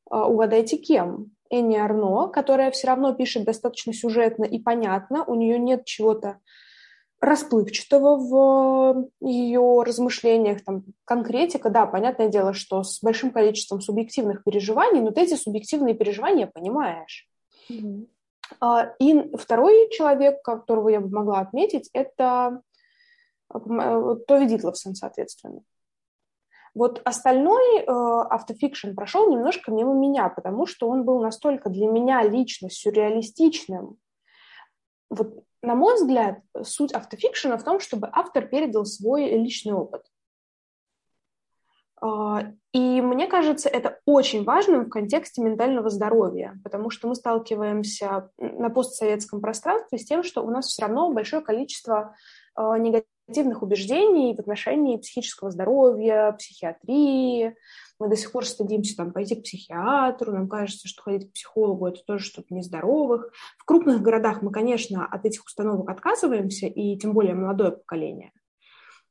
а, 0.10 0.28
угадайте 0.28 0.78
кем, 0.78 1.32
Энни 1.50 1.78
Арно, 1.78 2.28
которая 2.28 2.72
все 2.72 2.88
равно 2.88 3.14
пишет 3.14 3.44
достаточно 3.46 3.94
сюжетно 3.94 4.44
и 4.44 4.60
понятно, 4.60 5.24
у 5.26 5.36
нее 5.36 5.58
нет 5.58 5.86
чего-то 5.86 6.40
расплывчатого 7.22 8.16
в 8.16 9.10
ее 9.20 9.84
размышлениях, 9.84 10.64
там, 10.64 10.86
конкретика, 11.04 11.70
да, 11.70 11.86
понятное 11.86 12.30
дело, 12.30 12.54
что 12.54 12.84
с 12.84 13.02
большим 13.04 13.32
количеством 13.32 13.82
субъективных 13.82 14.44
переживаний, 14.44 15.02
но 15.02 15.12
ты 15.12 15.22
эти 15.22 15.36
субъективные 15.36 15.96
переживания 15.96 16.48
понимаешь. 16.48 17.28
Mm-hmm. 17.70 18.08
И 19.00 19.36
второй 19.38 19.90
человек, 19.92 20.42
которого 20.42 20.90
я 20.90 21.02
бы 21.02 21.10
могла 21.10 21.42
отметить, 21.42 21.90
это 21.94 22.62
Э, 22.62 22.69
Тови 23.52 24.46
Дитловсон, 24.46 24.96
соответственно. 24.96 25.62
Вот 26.76 27.02
остальной 27.04 27.80
э, 27.80 28.96
прошел 28.96 29.30
немножко 29.30 29.72
мимо 29.72 29.94
меня, 29.94 30.30
потому 30.30 30.66
что 30.66 30.88
он 30.88 31.04
был 31.04 31.20
настолько 31.20 31.70
для 31.70 31.88
меня 31.88 32.22
лично 32.24 32.70
сюрреалистичным. 32.70 33.98
Вот, 35.10 35.44
на 35.64 35.76
мой 35.76 35.96
взгляд, 35.96 36.40
суть 36.62 36.94
автофикшена 36.94 37.58
в 37.58 37.64
том, 37.64 37.80
чтобы 37.80 38.10
автор 38.12 38.48
передал 38.48 38.86
свой 38.86 39.30
личный 39.32 39.74
опыт. 39.74 40.04
Э, 42.02 42.54
и 42.72 43.02
мне 43.02 43.26
кажется, 43.28 43.68
это 43.68 44.00
очень 44.06 44.44
важным 44.44 44.86
в 44.86 44.90
контексте 44.90 45.42
ментального 45.42 45.90
здоровья, 45.90 46.60
потому 46.64 46.92
что 46.92 47.08
мы 47.08 47.16
сталкиваемся 47.16 48.30
на 48.38 48.70
постсоветском 48.70 49.42
пространстве 49.42 49.98
с 49.98 50.06
тем, 50.06 50.24
что 50.24 50.44
у 50.44 50.52
нас 50.52 50.68
все 50.68 50.84
равно 50.84 51.12
большое 51.12 51.42
количество 51.42 52.16
э, 52.56 52.62
негативных 52.78 53.19
негативных 53.30 53.62
убеждений 53.62 54.36
в 54.36 54.40
отношении 54.40 54.98
психического 54.98 55.52
здоровья, 55.52 56.32
психиатрии. 56.34 57.56
Мы 58.00 58.10
до 58.10 58.16
сих 58.16 58.32
пор 58.32 58.46
стыдимся 58.46 58.98
там, 58.98 59.12
пойти 59.12 59.36
к 59.36 59.44
психиатру, 59.44 60.32
нам 60.32 60.48
кажется, 60.48 60.88
что 60.88 61.04
ходить 61.04 61.30
к 61.30 61.34
психологу– 61.34 61.88
это 61.88 62.00
тоже 62.06 62.26
что-то 62.26 62.54
нездоровых. 62.54 63.32
В 63.58 63.66
крупных 63.66 64.02
городах 64.02 64.42
мы, 64.42 64.52
конечно, 64.52 65.06
от 65.06 65.26
этих 65.26 65.46
установок 65.46 65.90
отказываемся, 65.90 66.66
и 66.66 66.98
тем 66.98 67.14
более 67.14 67.36
молодое 67.36 67.72
поколение. 67.72 68.32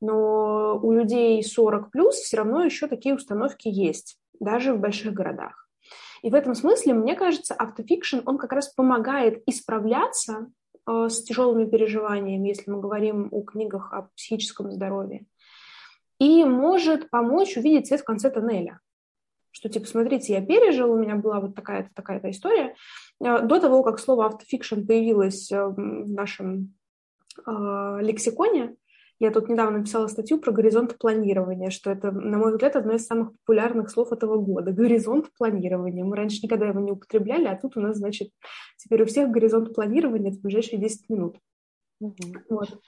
Но 0.00 0.78
у 0.82 0.92
людей 0.92 1.42
40 1.42 1.90
плюс 1.90 2.16
все 2.16 2.38
равно 2.38 2.64
еще 2.64 2.88
такие 2.88 3.14
установки 3.14 3.68
есть, 3.68 4.18
даже 4.40 4.72
в 4.72 4.80
больших 4.80 5.12
городах. 5.12 5.68
И 6.22 6.30
в 6.30 6.34
этом 6.34 6.54
смысле, 6.54 6.94
мне 6.94 7.14
кажется, 7.14 7.54
автофикшн, 7.54 8.18
он 8.26 8.38
как 8.38 8.52
раз 8.52 8.68
помогает 8.68 9.42
исправляться 9.46 10.50
с 10.88 11.22
тяжелыми 11.22 11.66
переживаниями, 11.66 12.48
если 12.48 12.70
мы 12.70 12.80
говорим 12.80 13.28
о 13.30 13.42
книгах 13.42 13.92
о 13.92 14.08
психическом 14.16 14.72
здоровье. 14.72 15.26
И 16.18 16.44
может 16.44 17.10
помочь 17.10 17.56
увидеть 17.56 17.86
свет 17.86 18.00
в 18.00 18.04
конце 18.04 18.30
тоннеля. 18.30 18.80
Что, 19.50 19.68
типа, 19.68 19.86
смотрите, 19.86 20.34
я 20.34 20.44
пережил, 20.44 20.92
у 20.92 20.98
меня 20.98 21.16
была 21.16 21.40
вот 21.40 21.54
такая-то, 21.54 21.90
такая-то 21.94 22.30
история. 22.30 22.74
Э, 23.20 23.40
до 23.40 23.60
того, 23.60 23.82
как 23.82 23.98
слово 23.98 24.26
автофикшн 24.26 24.86
появилось 24.86 25.50
э, 25.50 25.64
в 25.64 26.10
нашем 26.12 26.74
э, 27.46 27.98
лексиконе, 28.00 28.76
я 29.20 29.32
тут 29.32 29.48
недавно 29.48 29.78
написала 29.78 30.06
статью 30.06 30.38
про 30.38 30.52
горизонт 30.52 30.96
планирования, 30.98 31.70
что 31.70 31.90
это, 31.90 32.12
на 32.12 32.38
мой 32.38 32.52
взгляд, 32.52 32.76
одно 32.76 32.94
из 32.94 33.06
самых 33.06 33.32
популярных 33.32 33.90
слов 33.90 34.12
этого 34.12 34.36
года. 34.36 34.70
Горизонт 34.70 35.30
планирования. 35.36 36.04
Мы 36.04 36.16
раньше 36.16 36.40
никогда 36.42 36.68
его 36.68 36.80
не 36.80 36.92
употребляли, 36.92 37.46
а 37.46 37.56
тут 37.56 37.76
у 37.76 37.80
нас, 37.80 37.96
значит, 37.96 38.30
теперь 38.76 39.02
у 39.02 39.06
всех 39.06 39.30
горизонт 39.30 39.74
планирования 39.74 40.30
в 40.30 40.40
ближайшие 40.40 40.78
10 40.78 41.08
минут. 41.08 41.36
Mm-hmm. 42.00 42.42
Вот. 42.48 42.80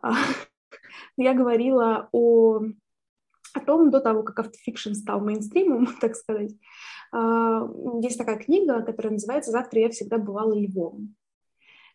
А, 0.00 0.12
я 1.16 1.34
говорила 1.34 2.08
о, 2.12 2.60
о 3.54 3.60
том, 3.60 3.90
до 3.90 4.00
того, 4.00 4.22
как 4.22 4.38
автофикшн 4.38 4.92
стал 4.92 5.20
мейнстримом, 5.20 5.88
так 6.00 6.14
сказать. 6.14 6.52
А, 7.12 7.68
есть 8.00 8.18
такая 8.18 8.38
книга, 8.38 8.82
которая 8.82 9.14
называется 9.14 9.50
«Завтра 9.50 9.80
я 9.80 9.90
всегда 9.90 10.18
бывала 10.18 10.54
львом». 10.54 11.16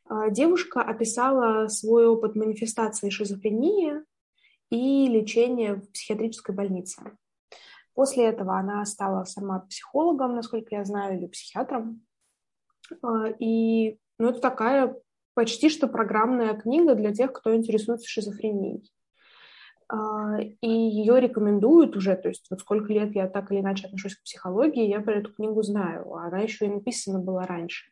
А, 0.10 0.30
девушка 0.32 0.82
описала 0.82 1.68
свой 1.68 2.08
опыт 2.08 2.36
манифестации 2.36 3.12
шизофрении 3.12 3.94
и 4.72 5.08
лечения 5.08 5.75
в 5.75 5.92
психиатрической 5.92 6.54
больнице. 6.54 7.01
После 7.94 8.25
этого 8.25 8.58
она 8.58 8.84
стала 8.86 9.24
сама 9.25 9.60
психологом, 9.60 10.36
насколько 10.36 10.75
я 10.75 10.84
знаю, 10.84 11.18
или 11.18 11.28
психиатром. 11.28 12.01
А, 13.04 13.28
и 13.38 14.00
ну, 14.18 14.30
это 14.30 14.39
такая 14.39 14.96
почти 15.36 15.70
что 15.70 15.88
программная 15.88 16.56
книга 16.56 16.96
для 16.96 17.13
тех, 17.13 17.32
кто 17.32 17.56
интересуется 17.56 18.10
шизофренией. 18.10 18.92
А, 19.89 20.39
и 20.39 20.70
ее 20.70 21.20
рекомендуют 21.20 21.96
уже, 21.96 22.16
то 22.16 22.30
есть 22.30 22.48
вот 22.50 22.62
сколько 22.62 22.92
лет 22.92 23.13
я 23.16 23.28
так 23.28 23.51
или 23.51 23.60
иначе 23.60 23.86
отношусь 23.86 24.16
к 24.16 24.24
психологии, 24.24 24.88
я 24.88 25.01
про 25.01 25.18
эту 25.18 25.32
книгу 25.34 25.62
знаю. 25.62 26.12
Она 26.16 26.39
еще 26.39 26.66
и 26.66 26.70
написана 26.70 27.20
была 27.20 27.46
раньше. 27.46 27.92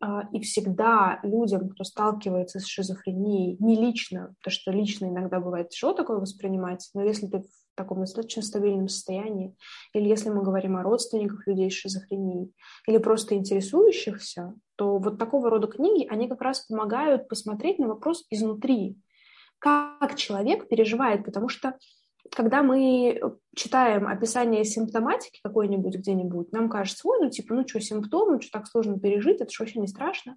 А, 0.00 0.28
и 0.32 0.40
всегда 0.40 1.20
людям, 1.22 1.70
кто 1.70 1.84
сталкивается 1.84 2.60
с 2.60 2.66
шизофренией, 2.66 3.56
не 3.60 3.76
лично, 3.76 4.34
то 4.42 4.50
что 4.50 4.70
лично 4.70 5.06
иногда 5.06 5.40
бывает 5.40 5.70
тяжело 5.70 5.94
такое 5.94 6.18
воспринимать, 6.18 6.88
но 6.94 7.02
если 7.02 7.26
ты 7.26 7.40
в 7.40 7.76
таком 7.76 8.00
достаточно 8.00 8.42
стабильном 8.42 8.88
состоянии, 8.88 9.54
или 9.92 10.08
если 10.08 10.30
мы 10.30 10.42
говорим 10.42 10.76
о 10.76 10.82
родственниках 10.82 11.46
людей 11.46 11.70
с 11.70 11.74
шизофренией, 11.74 12.52
или 12.86 12.98
просто 12.98 13.34
интересующихся, 13.34 14.54
то 14.76 14.98
вот 14.98 15.18
такого 15.18 15.50
рода 15.50 15.66
книги, 15.66 16.06
они 16.10 16.28
как 16.28 16.42
раз 16.42 16.60
помогают 16.60 17.28
посмотреть 17.28 17.78
на 17.78 17.88
вопрос 17.88 18.24
изнутри, 18.30 18.98
как 19.58 20.16
человек 20.16 20.68
переживает, 20.68 21.24
потому 21.24 21.48
что 21.48 21.76
когда 22.32 22.62
мы 22.62 23.20
читаем 23.54 24.06
описание 24.06 24.64
симптоматики 24.64 25.40
какой-нибудь 25.42 25.96
где-нибудь, 25.96 26.52
нам 26.52 26.68
кажется, 26.68 27.06
ой, 27.08 27.18
ну 27.20 27.30
типа, 27.30 27.54
ну 27.54 27.66
что, 27.66 27.80
симптомы, 27.80 28.40
что 28.40 28.58
так 28.58 28.66
сложно 28.66 28.98
пережить, 28.98 29.40
это 29.40 29.50
же 29.50 29.56
вообще 29.60 29.80
не 29.80 29.86
страшно. 29.86 30.36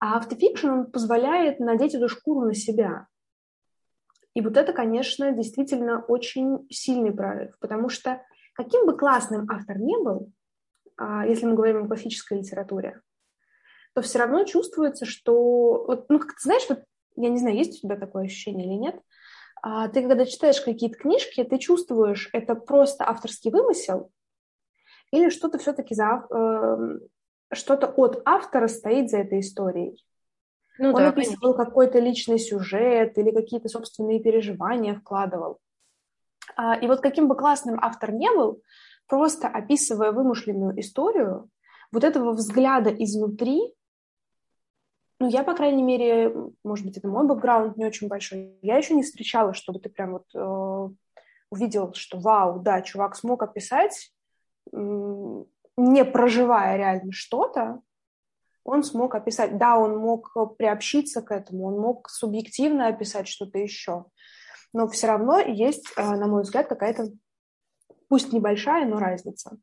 А 0.00 0.16
автофикшн 0.18 0.68
он 0.68 0.90
позволяет 0.90 1.60
надеть 1.60 1.94
эту 1.94 2.08
шкуру 2.08 2.46
на 2.46 2.54
себя. 2.54 3.06
И 4.34 4.40
вот 4.40 4.56
это, 4.56 4.72
конечно, 4.72 5.30
действительно 5.32 6.04
очень 6.04 6.66
сильный 6.70 7.12
прорыв, 7.12 7.56
потому 7.60 7.88
что 7.88 8.22
каким 8.54 8.86
бы 8.86 8.96
классным 8.96 9.46
автор 9.50 9.78
ни 9.78 10.02
был, 10.02 10.32
а, 10.96 11.26
если 11.26 11.46
мы 11.46 11.54
говорим 11.54 11.84
о 11.84 11.86
классической 11.86 12.38
литературе, 12.38 13.00
то 13.94 14.02
все 14.02 14.18
равно 14.18 14.44
чувствуется, 14.44 15.04
что, 15.04 16.04
ну, 16.08 16.18
как 16.18 16.34
ты 16.34 16.42
знаешь, 16.42 16.64
вот, 16.68 16.82
я 17.16 17.28
не 17.28 17.38
знаю, 17.38 17.56
есть 17.56 17.78
у 17.78 17.86
тебя 17.86 17.96
такое 17.96 18.24
ощущение 18.24 18.66
или 18.66 18.74
нет, 18.74 19.00
ты, 19.62 20.02
когда 20.02 20.26
читаешь 20.26 20.60
какие-то 20.60 20.98
книжки, 20.98 21.44
ты 21.44 21.58
чувствуешь, 21.58 22.28
это 22.32 22.54
просто 22.54 23.08
авторский 23.08 23.50
вымысел 23.50 24.10
или 25.12 25.28
что-то 25.28 25.58
все-таки 25.58 25.94
за, 25.94 26.26
э, 26.30 26.98
что-то 27.52 27.86
от 27.86 28.22
автора 28.24 28.66
стоит 28.66 29.10
за 29.10 29.18
этой 29.18 29.40
историей. 29.40 30.04
Ну, 30.78 30.88
Он 30.88 30.94
да, 30.94 31.08
описывал 31.10 31.54
какой-то 31.54 31.98
личный 31.98 32.38
сюжет 32.38 33.16
или 33.18 33.30
какие-то 33.30 33.68
собственные 33.68 34.20
переживания 34.20 34.94
вкладывал. 34.94 35.58
А, 36.56 36.76
и 36.76 36.86
вот 36.86 37.00
каким 37.00 37.28
бы 37.28 37.36
классным 37.36 37.78
автор 37.80 38.12
не 38.12 38.30
был, 38.30 38.62
просто 39.06 39.48
описывая 39.48 40.12
вымышленную 40.12 40.80
историю, 40.80 41.50
вот 41.92 42.04
этого 42.04 42.32
взгляда 42.32 42.90
изнутри 42.90 43.74
ну, 45.22 45.28
я, 45.28 45.44
по 45.44 45.54
крайней 45.54 45.84
мере, 45.84 46.34
может 46.64 46.84
быть, 46.84 46.96
это 46.96 47.06
мой 47.06 47.24
бэкграунд 47.24 47.76
не 47.76 47.86
очень 47.86 48.08
большой. 48.08 48.58
Я 48.60 48.76
еще 48.76 48.92
не 48.92 49.04
встречала, 49.04 49.54
чтобы 49.54 49.78
ты 49.78 49.88
прям 49.88 50.14
вот 50.14 50.26
э, 50.34 50.88
увидел, 51.48 51.94
что 51.94 52.18
вау, 52.18 52.58
да, 52.58 52.82
чувак 52.82 53.14
смог 53.14 53.44
описать, 53.44 54.12
не 54.72 56.04
проживая 56.04 56.76
реально 56.76 57.12
что-то, 57.12 57.82
он 58.64 58.82
смог 58.82 59.14
описать, 59.14 59.58
да, 59.58 59.78
он 59.78 59.96
мог 59.96 60.32
приобщиться 60.56 61.22
к 61.22 61.30
этому, 61.30 61.66
он 61.66 61.78
мог 61.78 62.08
субъективно 62.08 62.88
описать 62.88 63.28
что-то 63.28 63.58
еще, 63.58 64.06
но 64.72 64.88
все 64.88 65.06
равно 65.06 65.38
есть, 65.38 65.86
э, 65.96 66.02
на 66.02 66.26
мой 66.26 66.42
взгляд, 66.42 66.66
какая-то, 66.66 67.12
пусть 68.08 68.32
небольшая, 68.32 68.86
но 68.86 68.98
разница. 68.98 69.56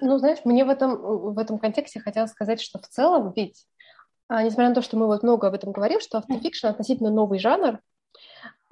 Ну, 0.00 0.18
знаешь, 0.18 0.38
мне 0.44 0.64
в 0.64 0.68
этом, 0.68 0.96
в 1.34 1.38
этом 1.38 1.58
контексте 1.58 1.98
хотелось 1.98 2.30
сказать, 2.30 2.60
что 2.60 2.78
в 2.78 2.86
целом 2.86 3.32
ведь, 3.34 3.66
несмотря 4.42 4.68
на 4.68 4.74
то, 4.74 4.82
что 4.82 4.96
мы 4.96 5.06
вот 5.06 5.22
много 5.22 5.48
об 5.48 5.54
этом 5.54 5.72
говорим, 5.72 6.00
что 6.00 6.18
автофикшн 6.18 6.66
относительно 6.66 7.10
новый 7.10 7.38
жанр, 7.38 7.78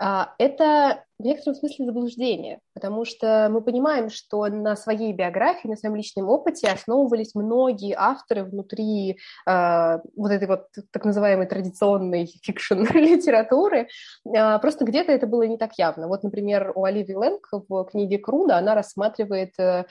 а, 0.02 0.33
это 0.38 1.05
в 1.19 1.23
некотором 1.23 1.57
смысле 1.57 1.85
заблуждение, 1.85 2.61
потому 2.73 3.05
что 3.05 3.49
мы 3.50 3.61
понимаем, 3.61 4.09
что 4.09 4.47
на 4.47 4.75
своей 4.75 5.12
биографии, 5.12 5.69
на 5.69 5.76
своем 5.76 5.95
личном 5.95 6.26
опыте 6.31 6.69
основывались 6.69 7.35
многие 7.35 7.95
авторы 7.95 8.45
внутри 8.45 9.19
э, 9.47 9.99
вот 10.17 10.31
этой 10.33 10.49
вот 10.49 10.69
так 10.90 11.05
называемой 11.05 11.47
традиционной 11.47 12.26
фикшн-литературы. 12.43 13.88
Э, 14.35 14.59
просто 14.59 14.85
где-то 14.87 15.12
это 15.12 15.26
было 15.26 15.43
не 15.43 15.59
так 15.59 15.73
явно. 15.76 16.09
Вот, 16.09 16.23
например, 16.23 16.73
у 16.75 16.85
Оливии 16.85 17.14
Лэнг 17.14 17.49
в 17.69 17.85
книге 17.85 18.19
Круда 18.19 18.57
она 18.57 18.75
рассматривает 18.75 19.52
э, 19.59 19.85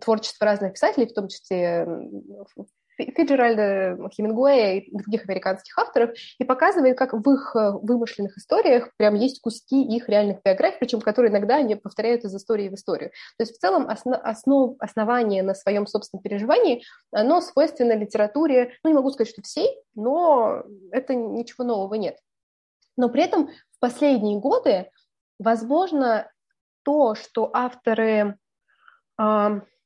творчество 0.00 0.46
разных 0.46 0.72
писателей, 0.72 1.06
в 1.06 1.14
том 1.14 1.28
числе 1.28 1.86
Фиджеральда, 2.98 3.96
Хемингуэя 4.10 4.80
и 4.80 4.96
других 4.96 5.28
американских 5.28 5.76
авторов, 5.78 6.10
и 6.38 6.44
показывает, 6.44 6.98
как 6.98 7.12
в 7.12 7.30
их 7.30 7.54
э, 7.54 7.72
вымышленных 7.82 8.36
историях 8.36 8.90
прям 8.96 9.14
есть 9.14 9.40
куски 9.40 9.82
их 9.82 10.08
реальных 10.08 10.42
биографий, 10.42 10.78
причем 10.80 11.00
которые 11.00 11.30
иногда 11.30 11.56
они 11.56 11.76
повторяют 11.76 12.24
из 12.24 12.34
истории 12.34 12.68
в 12.68 12.74
историю. 12.74 13.10
То 13.36 13.42
есть 13.42 13.56
в 13.56 13.58
целом 13.58 13.88
основ, 13.88 14.20
основ, 14.22 14.76
основание 14.80 15.42
на 15.42 15.54
своем 15.54 15.86
собственном 15.86 16.22
переживании, 16.22 16.82
оно 17.12 17.40
свойственно 17.40 17.96
литературе, 17.96 18.74
ну 18.82 18.90
не 18.90 18.96
могу 18.96 19.10
сказать, 19.10 19.32
что 19.32 19.42
всей, 19.42 19.68
но 19.94 20.64
это 20.90 21.14
ничего 21.14 21.64
нового 21.64 21.94
нет. 21.94 22.18
Но 22.96 23.08
при 23.08 23.22
этом 23.22 23.48
в 23.48 23.78
последние 23.80 24.40
годы, 24.40 24.90
возможно, 25.38 26.30
то, 26.82 27.14
что 27.14 27.50
авторы 27.52 28.36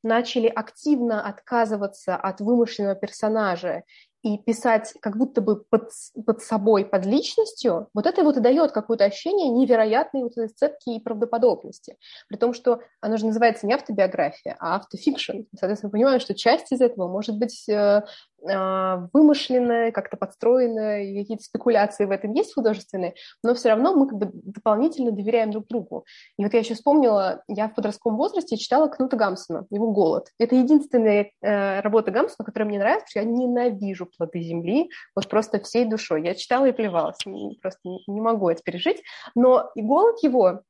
начали 0.02 0.46
активно 0.46 1.26
отказываться 1.26 2.16
от 2.16 2.40
вымышленного 2.40 2.94
персонажа 2.94 3.84
и 4.22 4.38
писать 4.38 4.94
как 5.00 5.16
будто 5.16 5.40
бы 5.40 5.64
под, 5.64 5.90
под 6.24 6.42
собой, 6.42 6.84
под 6.84 7.04
личностью, 7.06 7.88
вот 7.92 8.06
это 8.06 8.22
вот 8.22 8.36
и 8.36 8.40
дает 8.40 8.70
какое-то 8.70 9.04
ощущение 9.04 9.48
невероятной 9.48 10.22
вот 10.22 10.32
этой 10.32 10.48
сцепки 10.48 10.90
и 10.90 11.00
правдоподобности. 11.00 11.96
При 12.28 12.36
том, 12.36 12.54
что 12.54 12.80
оно 13.00 13.16
же 13.16 13.26
называется 13.26 13.66
не 13.66 13.74
автобиография, 13.74 14.56
а 14.60 14.76
автофикшн. 14.76 15.42
Соответственно, 15.58 15.90
понимаем, 15.90 16.20
что 16.20 16.34
часть 16.34 16.70
из 16.72 16.80
этого 16.80 17.08
может 17.08 17.36
быть 17.36 17.68
э, 17.68 18.02
вымышленное, 18.42 19.92
как-то 19.92 20.16
подстроенное, 20.16 21.22
какие-то 21.22 21.44
спекуляции 21.44 22.04
в 22.04 22.10
этом 22.10 22.32
есть 22.32 22.54
художественные, 22.54 23.14
но 23.42 23.54
все 23.54 23.70
равно 23.70 23.94
мы 23.94 24.08
как 24.08 24.18
бы 24.18 24.30
дополнительно 24.32 25.12
доверяем 25.12 25.50
друг 25.50 25.66
другу. 25.68 26.04
И 26.38 26.44
вот 26.44 26.52
я 26.52 26.60
еще 26.60 26.74
вспомнила, 26.74 27.42
я 27.48 27.68
в 27.68 27.74
подростковом 27.74 28.18
возрасте 28.18 28.56
читала 28.56 28.88
Кнута 28.88 29.16
Гамсона, 29.16 29.66
его 29.70 29.92
«Голод». 29.92 30.28
Это 30.38 30.56
единственная 30.56 31.30
э, 31.40 31.80
работа 31.80 32.10
Гамсона, 32.10 32.44
которая 32.44 32.68
мне 32.68 32.78
нравится, 32.78 33.06
потому 33.06 33.24
что 33.24 33.30
я 33.30 33.46
ненавижу 33.46 34.06
«Плоды 34.06 34.40
земли», 34.40 34.90
вот 35.14 35.28
просто 35.28 35.60
всей 35.60 35.84
душой. 35.84 36.24
Я 36.24 36.34
читала 36.34 36.66
и 36.66 36.72
плевалась, 36.72 37.18
просто 37.60 37.80
не, 37.84 38.20
могу 38.20 38.48
это 38.48 38.62
пережить. 38.62 39.02
Но 39.34 39.70
и 39.74 39.82
«Голод» 39.82 40.22
его, 40.22 40.62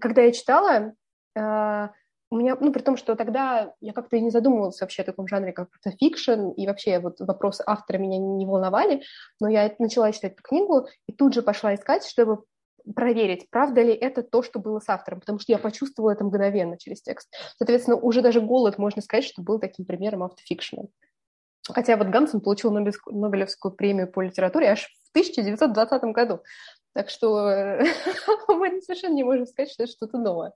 когда 0.00 0.22
я 0.22 0.32
читала, 0.32 0.92
э, 1.36 1.88
у 2.30 2.36
меня, 2.36 2.56
ну, 2.60 2.72
при 2.72 2.80
том, 2.80 2.96
что 2.96 3.16
тогда 3.16 3.74
я 3.80 3.92
как-то 3.92 4.16
и 4.16 4.20
не 4.20 4.30
задумывалась 4.30 4.80
вообще 4.80 5.02
о 5.02 5.04
таком 5.04 5.26
жанре, 5.26 5.52
как 5.52 5.68
фикшн, 5.98 6.50
и 6.50 6.66
вообще 6.66 7.00
вот 7.00 7.20
вопросы 7.20 7.64
автора 7.66 7.98
меня 7.98 8.18
не 8.18 8.46
волновали, 8.46 9.02
но 9.40 9.48
я 9.48 9.74
начала 9.78 10.12
читать 10.12 10.34
эту 10.34 10.42
книгу 10.42 10.86
и 11.08 11.12
тут 11.12 11.34
же 11.34 11.42
пошла 11.42 11.74
искать, 11.74 12.06
чтобы 12.06 12.44
проверить, 12.94 13.48
правда 13.50 13.82
ли 13.82 13.92
это 13.92 14.22
то, 14.22 14.42
что 14.42 14.58
было 14.58 14.78
с 14.78 14.88
автором, 14.88 15.20
потому 15.20 15.38
что 15.38 15.52
я 15.52 15.58
почувствовала 15.58 16.12
это 16.12 16.24
мгновенно 16.24 16.78
через 16.78 17.02
текст. 17.02 17.32
Соответственно, 17.58 17.96
уже 17.96 18.22
даже 18.22 18.40
«Голод» 18.40 18.78
можно 18.78 19.02
сказать, 19.02 19.24
что 19.24 19.42
был 19.42 19.58
таким 19.58 19.84
примером 19.84 20.22
автофикшена. 20.22 20.84
Хотя 21.68 21.96
вот 21.96 22.08
Гамсон 22.08 22.40
получил 22.40 22.70
Нобелевскую 22.72 23.72
премию 23.72 24.10
по 24.10 24.22
литературе 24.22 24.68
аж 24.68 24.86
в 24.86 25.10
1920 25.10 26.02
году. 26.04 26.40
Так 26.94 27.10
что 27.10 27.78
мы 28.48 28.80
совершенно 28.80 29.14
не 29.14 29.24
можем 29.24 29.46
сказать, 29.46 29.70
что 29.70 29.84
это 29.84 29.92
что-то 29.92 30.18
новое. 30.18 30.52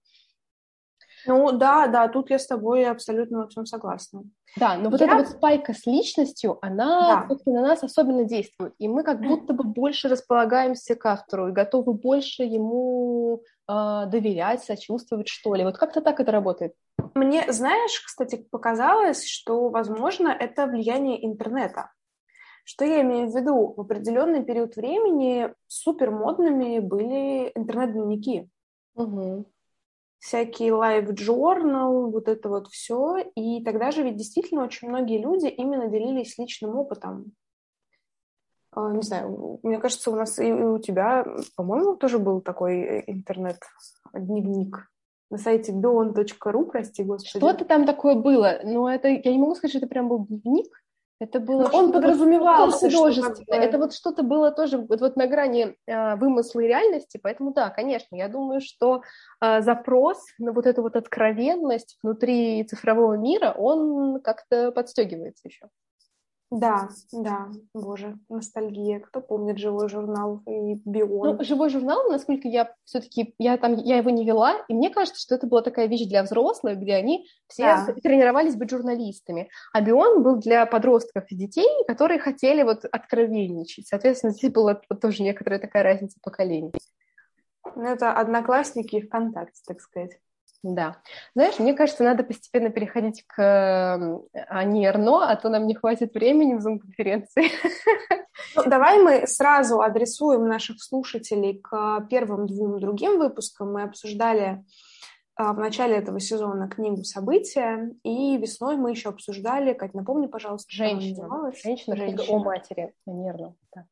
Ну 1.27 1.53
да, 1.53 1.87
да, 1.87 2.09
тут 2.09 2.31
я 2.31 2.39
с 2.39 2.47
тобой 2.47 2.85
абсолютно 2.85 3.39
во 3.39 3.49
всем 3.49 3.67
согласна. 3.67 4.23
Да, 4.57 4.77
но 4.77 4.91
вот 4.91 5.01
я... 5.01 5.07
эта 5.07 5.17
вот 5.17 5.29
спайка 5.29 5.73
с 5.73 5.87
личностью, 5.87 6.59
она 6.63 7.27
да. 7.29 7.37
на 7.47 7.63
нас 7.63 7.83
особенно 7.83 8.25
действует. 8.25 8.75
И 8.79 8.89
мы 8.89 9.03
как 9.03 9.21
будто 9.21 9.53
бы 9.53 9.65
больше 9.65 10.09
располагаемся 10.09 10.95
к 10.95 11.05
автору 11.07 11.49
и 11.49 11.53
готовы 11.53 11.95
больше 11.95 12.45
ему 12.45 13.43
э, 13.69 13.73
доверять, 14.07 14.63
сочувствовать, 14.63 15.29
что 15.29 15.55
ли. 15.55 15.65
Вот 15.65 15.79
как-то 15.79 16.01
так 16.01 16.21
это 16.21 16.31
работает. 16.31 16.75
Мне, 17.15 17.51
знаешь, 17.53 18.01
кстати, 18.05 18.37
показалось, 18.51 19.27
что, 19.27 19.71
возможно, 19.71 20.29
это 20.29 20.67
влияние 20.67 21.25
интернета. 21.27 21.91
Что 22.65 22.85
я 22.85 23.03
имею 23.03 23.29
в 23.29 23.37
виду? 23.37 23.75
В 23.77 23.81
определенный 23.81 24.43
период 24.45 24.77
времени 24.77 25.53
супер 25.67 26.11
модными 26.11 26.79
были 26.79 27.51
интернет-дневники. 27.55 28.49
Угу 28.95 29.47
всякие 30.25 30.71
live 30.71 31.11
journal, 31.11 32.11
вот 32.11 32.29
это 32.29 32.49
вот 32.49 32.69
все. 32.69 33.19
И 33.37 33.63
тогда 33.63 33.91
же 33.91 34.03
ведь 34.03 34.17
действительно 34.17 34.65
очень 34.65 34.89
многие 34.89 35.19
люди 35.19 35.49
именно 35.49 35.89
делились 35.89 36.39
личным 36.39 36.77
опытом. 36.77 37.33
А, 38.71 38.91
не 38.91 39.03
знаю, 39.03 39.61
мне 39.63 39.79
кажется, 39.79 40.11
у 40.11 40.17
нас 40.17 40.39
и 40.39 40.51
у 40.51 40.79
тебя, 40.79 41.27
по-моему, 41.57 41.97
тоже 41.97 42.19
был 42.19 42.41
такой 42.41 42.81
э, 42.81 43.05
интернет-дневник 43.07 44.91
на 45.31 45.37
сайте 45.37 45.73
bion.ru, 45.73 46.65
прости 46.71 47.05
господи. 47.05 47.29
Что-то 47.29 47.67
там 47.67 47.85
такое 47.85 48.15
было, 48.15 48.61
но 48.65 48.91
это, 48.91 49.09
я 49.09 49.31
не 49.31 49.39
могу 49.39 49.55
сказать, 49.55 49.73
что 49.73 49.79
это 49.79 49.89
прям 49.89 50.09
был 50.09 50.27
дневник, 50.27 50.69
это 51.20 51.38
было 51.40 51.68
он 51.72 51.92
подразумевался 51.92 52.90
художественно. 52.90 53.55
Это 53.55 53.79
вот 53.79 53.94
что-то 53.94 54.22
было 54.22 54.50
тоже 54.50 54.79
вот, 54.79 55.00
вот 55.00 55.16
на 55.16 55.27
грани 55.27 55.77
э, 55.87 56.16
вымысла 56.16 56.61
и 56.61 56.66
реальности, 56.66 57.20
поэтому 57.22 57.53
да, 57.53 57.70
конечно, 57.70 58.16
я 58.16 58.29
думаю, 58.29 58.61
что 58.61 59.03
э, 59.40 59.62
запрос 59.62 60.18
на 60.38 60.53
вот 60.53 60.66
эту 60.66 60.83
вот 60.83 60.96
откровенность 60.96 61.98
внутри 62.03 62.64
цифрового 62.64 63.14
мира, 63.14 63.55
он 63.57 64.20
как-то 64.20 64.72
подстегивается 64.72 65.48
еще. 65.48 65.68
Да, 66.57 66.88
да, 67.11 67.49
боже, 67.75 68.17
ностальгия. 68.29 69.01
Кто 69.01 69.21
помнит 69.21 69.59
живой 69.59 69.88
журнал 69.88 70.40
и 70.47 70.75
бион? 70.85 71.37
Ну, 71.37 71.45
живой 71.45 71.69
журнал, 71.69 72.09
насколько 72.09 72.47
я 72.47 72.73
все-таки, 72.85 73.35
я 73.38 73.57
там, 73.57 73.75
я 73.75 73.97
его 73.97 74.11
не 74.11 74.25
вела, 74.25 74.55
и 74.69 74.75
мне 74.75 74.90
кажется, 74.90 75.21
что 75.21 75.35
это 75.35 75.49
была 75.49 75.62
такая 75.62 75.88
вещь 75.88 76.07
для 76.07 76.23
взрослых, 76.23 76.79
где 76.79 76.95
они 76.95 77.27
все 77.49 77.62
да. 77.64 77.93
тренировались 78.01 78.55
быть 78.55 78.71
журналистами. 78.71 79.49
А 79.73 79.81
бион 79.81 80.23
был 80.23 80.37
для 80.37 80.64
подростков 80.64 81.25
и 81.29 81.35
детей, 81.35 81.69
которые 81.88 82.21
хотели 82.21 82.62
вот 82.62 82.85
откровенничать. 82.85 83.88
Соответственно, 83.88 84.33
здесь 84.33 84.53
была 84.53 84.75
тоже 84.75 85.25
некоторая 85.25 85.59
такая 85.59 85.83
разница 85.83 86.21
поколений. 86.23 86.71
Ну, 87.75 87.83
это 87.83 88.12
одноклассники 88.12 88.95
и 88.95 89.03
ВКонтакте, 89.03 89.61
так 89.67 89.81
сказать. 89.81 90.21
Да. 90.64 90.96
Знаешь, 91.35 91.59
мне 91.59 91.74
кажется, 91.74 92.05
надо 92.05 92.24
постепенно 92.24 92.70
переходить 92.70 93.22
к 93.27 94.22
Ани 94.48 94.87
Эрно, 94.87 95.31
а 95.31 95.37
то 95.37 95.50
нам 95.50 95.66
не 95.66 95.74
хватит 95.74 96.14
времени 96.14 96.55
в 96.55 96.66
Zoom-конференции. 96.66 97.50
Ну, 98.57 98.62
давай 98.66 99.03
мы 99.03 99.27
сразу 99.27 99.83
адресуем 99.83 100.48
наших 100.48 100.83
слушателей 100.83 101.61
к 101.61 102.07
первым 102.09 102.46
двум 102.46 102.81
другим 102.81 103.18
выпускам. 103.18 103.74
Мы 103.74 103.83
обсуждали 103.83 104.64
а, 105.37 105.53
в 105.53 105.59
начале 105.59 105.96
этого 105.96 106.18
сезона 106.18 106.68
книгу 106.68 107.05
«События», 107.05 107.90
и 108.03 108.37
весной 108.38 108.77
мы 108.77 108.90
еще 108.90 109.11
обсуждали, 109.11 109.72
как 109.72 109.92
напомни, 109.92 110.27
пожалуйста, 110.27 110.72
«Женщина». 110.72 111.53
«Женщина», 111.62 111.96
Женщина. 111.96 112.37
о 112.37 112.38
матери, 112.38 112.94
Ани 113.07 113.29
Эрно. 113.29 113.55
Да. 113.74 113.87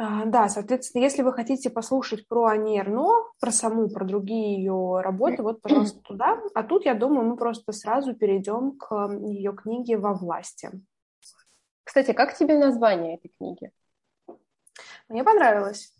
А, 0.00 0.26
да, 0.26 0.48
соответственно, 0.48 1.02
если 1.02 1.22
вы 1.22 1.32
хотите 1.32 1.70
послушать 1.70 2.28
про 2.28 2.46
Ани 2.46 2.78
Эрно, 2.78 3.08
про 3.40 3.50
саму, 3.50 3.88
про 3.88 4.04
другие 4.04 4.56
ее 4.56 5.00
работы, 5.00 5.42
вот, 5.42 5.60
пожалуйста, 5.60 5.98
туда. 6.02 6.40
А 6.54 6.62
тут, 6.62 6.84
я 6.84 6.94
думаю, 6.94 7.26
мы 7.26 7.36
просто 7.36 7.72
сразу 7.72 8.14
перейдем 8.14 8.78
к 8.78 9.10
ее 9.26 9.52
книге 9.52 9.98
«Во 9.98 10.14
власти». 10.14 10.70
Кстати, 11.82 12.12
как 12.12 12.36
тебе 12.36 12.56
название 12.56 13.16
этой 13.16 13.32
книги? 13.36 13.72
Мне 15.08 15.24
понравилось. 15.24 15.92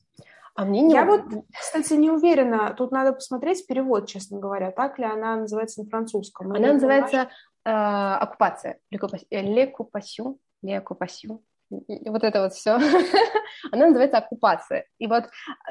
А 0.54 0.64
мне 0.64 0.82
не... 0.82 0.94
Я 0.94 1.04
вот, 1.04 1.22
кстати, 1.58 1.94
не 1.94 2.10
уверена. 2.10 2.74
Тут 2.74 2.92
надо 2.92 3.14
посмотреть 3.14 3.66
перевод, 3.66 4.06
честно 4.06 4.38
говоря. 4.38 4.70
Так 4.70 5.00
ли 5.00 5.06
она 5.06 5.34
называется 5.36 5.82
на 5.82 5.88
французском? 5.88 6.52
Она 6.52 6.74
называется 6.74 7.30
э, 7.64 7.70
«Оккупация». 7.70 8.78
«Лекупасю». 8.90 10.38
«Лекупасю». 11.70 12.12
вот 12.12 12.24
это 12.24 12.42
вот 12.42 12.52
все, 12.52 12.78
она 13.72 13.86
называется 13.86 14.18
оккупация. 14.18 14.86
И 14.98 15.06
вот 15.06 15.24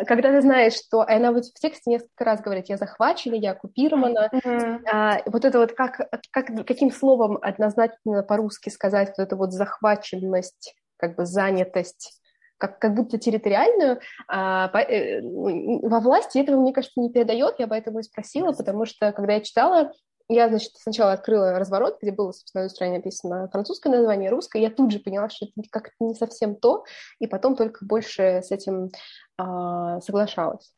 когда 0.06 0.32
ты 0.32 0.42
знаешь, 0.42 0.74
что 0.74 1.02
она 1.02 1.32
вот 1.32 1.46
в 1.46 1.60
тексте 1.60 1.92
несколько 1.92 2.24
раз 2.24 2.42
говорит, 2.42 2.70
я 2.70 2.78
захвачена, 2.78 3.36
я 3.36 3.52
оккупирована, 3.52 4.30
mm-hmm. 4.34 4.84
а, 4.92 5.22
вот 5.26 5.46
это 5.46 5.60
вот 5.60 5.74
как, 5.74 6.10
как, 6.32 6.66
каким 6.66 6.92
словом 6.92 7.38
однозначно 7.42 8.24
по-русски 8.24 8.70
сказать 8.70 9.14
вот 9.18 9.24
эту 9.24 9.38
вот 9.38 9.54
захваченность, 9.54 10.76
как 10.98 11.16
бы 11.16 11.26
занятость, 11.26 12.22
как, 12.58 12.80
как 12.80 12.96
будто 12.96 13.18
территориальную, 13.18 14.00
а, 14.28 14.68
по, 14.70 14.78
э, 14.78 15.22
во 15.22 16.00
власти 16.00 16.40
этого, 16.40 16.60
мне 16.60 16.74
кажется, 16.74 17.00
не 17.00 17.12
передает, 17.12 17.56
я 17.60 17.68
поэтому 17.68 18.00
и 18.00 18.04
спросила, 18.04 18.52
потому 18.52 18.86
что, 18.86 19.12
когда 19.12 19.34
я 19.34 19.42
читала, 19.42 19.92
я, 20.30 20.50
значит, 20.50 20.72
сначала 20.76 21.14
открыла 21.14 21.58
разворот, 21.58 21.98
где 22.02 22.12
было, 22.12 22.32
собственно, 22.32 22.64
на 22.64 22.70
стране 22.70 22.98
написано 22.98 23.50
французское 23.50 23.92
название, 23.92 24.30
русское. 24.30 24.62
Я 24.62 24.70
тут 24.70 24.92
же 24.92 25.00
поняла, 25.00 25.30
что 25.30 25.46
это 25.46 25.68
как-то 25.70 25.96
не 26.00 26.16
совсем 26.16 26.56
то, 26.56 26.84
и 27.20 27.28
потом 27.28 27.56
только 27.56 27.86
больше 27.86 28.42
с 28.44 28.52
этим 28.52 28.90
а, 29.38 30.02
соглашалась. 30.02 30.74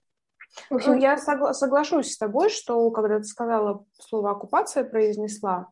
В 0.70 0.76
общем, 0.76 0.98
я 0.98 1.16
согла- 1.16 1.54
соглашусь 1.54 2.14
с 2.14 2.18
тобой, 2.18 2.50
что 2.50 2.90
когда 2.92 3.18
ты 3.18 3.24
сказала 3.24 3.86
слово 4.00 4.32
оккупация, 4.32 4.84
произнесла, 4.84 5.70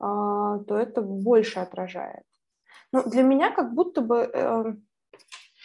а, 0.00 0.58
то 0.60 0.76
это 0.76 1.02
больше 1.02 1.60
отражает. 1.60 2.22
Но 2.92 3.02
для 3.04 3.22
меня 3.22 3.50
как 3.50 3.72
будто 3.72 4.00
бы 4.02 4.30
э, 4.32 4.64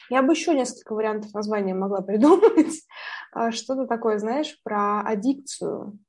я 0.10 0.22
бы 0.22 0.34
еще 0.34 0.54
несколько 0.54 0.94
вариантов 0.94 1.34
названия 1.34 1.74
могла 1.74 2.02
придумать. 2.02 2.82
А, 3.34 3.52
что-то 3.52 3.86
такое, 3.88 4.18
знаешь, 4.20 4.58
про 4.64 5.02
аддикцию. 5.02 6.00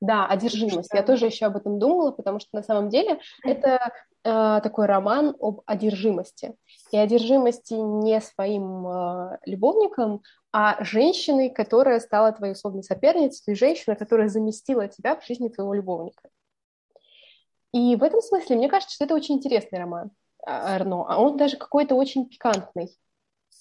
Да, 0.00 0.26
одержимость. 0.26 0.90
Я 0.92 1.02
тоже 1.02 1.26
еще 1.26 1.46
об 1.46 1.56
этом 1.56 1.78
думала, 1.78 2.10
потому 2.10 2.38
что 2.38 2.50
на 2.52 2.62
самом 2.62 2.90
деле 2.90 3.18
это 3.42 3.92
э, 4.24 4.60
такой 4.62 4.86
роман 4.86 5.34
об 5.40 5.62
одержимости. 5.64 6.54
И 6.90 6.98
одержимости 6.98 7.74
не 7.74 8.20
своим 8.20 8.86
э, 8.86 9.38
любовником, 9.46 10.22
а 10.52 10.82
женщиной, 10.84 11.48
которая 11.48 11.98
стала 12.00 12.32
твоей 12.32 12.52
условной 12.52 12.82
соперницей, 12.82 13.52
и 13.52 13.56
женщина, 13.56 13.96
которая 13.96 14.28
заместила 14.28 14.86
тебя 14.86 15.16
в 15.16 15.24
жизни 15.24 15.48
твоего 15.48 15.72
любовника. 15.72 16.28
И 17.72 17.96
в 17.96 18.02
этом 18.02 18.20
смысле 18.20 18.56
мне 18.56 18.68
кажется, 18.68 18.94
что 18.94 19.04
это 19.04 19.14
очень 19.14 19.36
интересный 19.36 19.78
роман 19.78 20.10
Арно, 20.46 21.04
а 21.08 21.18
он 21.20 21.36
даже 21.36 21.56
какой-то 21.56 21.94
очень 21.94 22.28
пикантный 22.28 22.90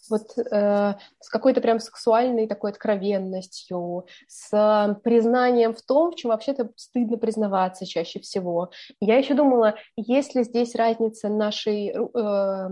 вот 0.10 0.38
э, 0.38 0.94
с 1.20 1.30
какой-то 1.30 1.62
прям 1.62 1.80
сексуальной 1.80 2.48
такой 2.48 2.72
откровенностью, 2.72 4.06
с 4.28 5.00
признанием 5.04 5.74
в 5.74 5.82
том, 5.82 6.12
в 6.12 6.16
чем 6.16 6.30
вообще-то 6.32 6.70
стыдно 6.76 7.18
признаваться 7.18 7.86
чаще 7.86 8.20
всего. 8.20 8.72
Я 9.00 9.18
еще 9.18 9.34
думала, 9.34 9.76
есть 9.96 10.36
ли 10.36 10.44
здесь 10.44 10.76
разница 10.76 11.30
нашей 11.30 11.90
э, 11.90 12.70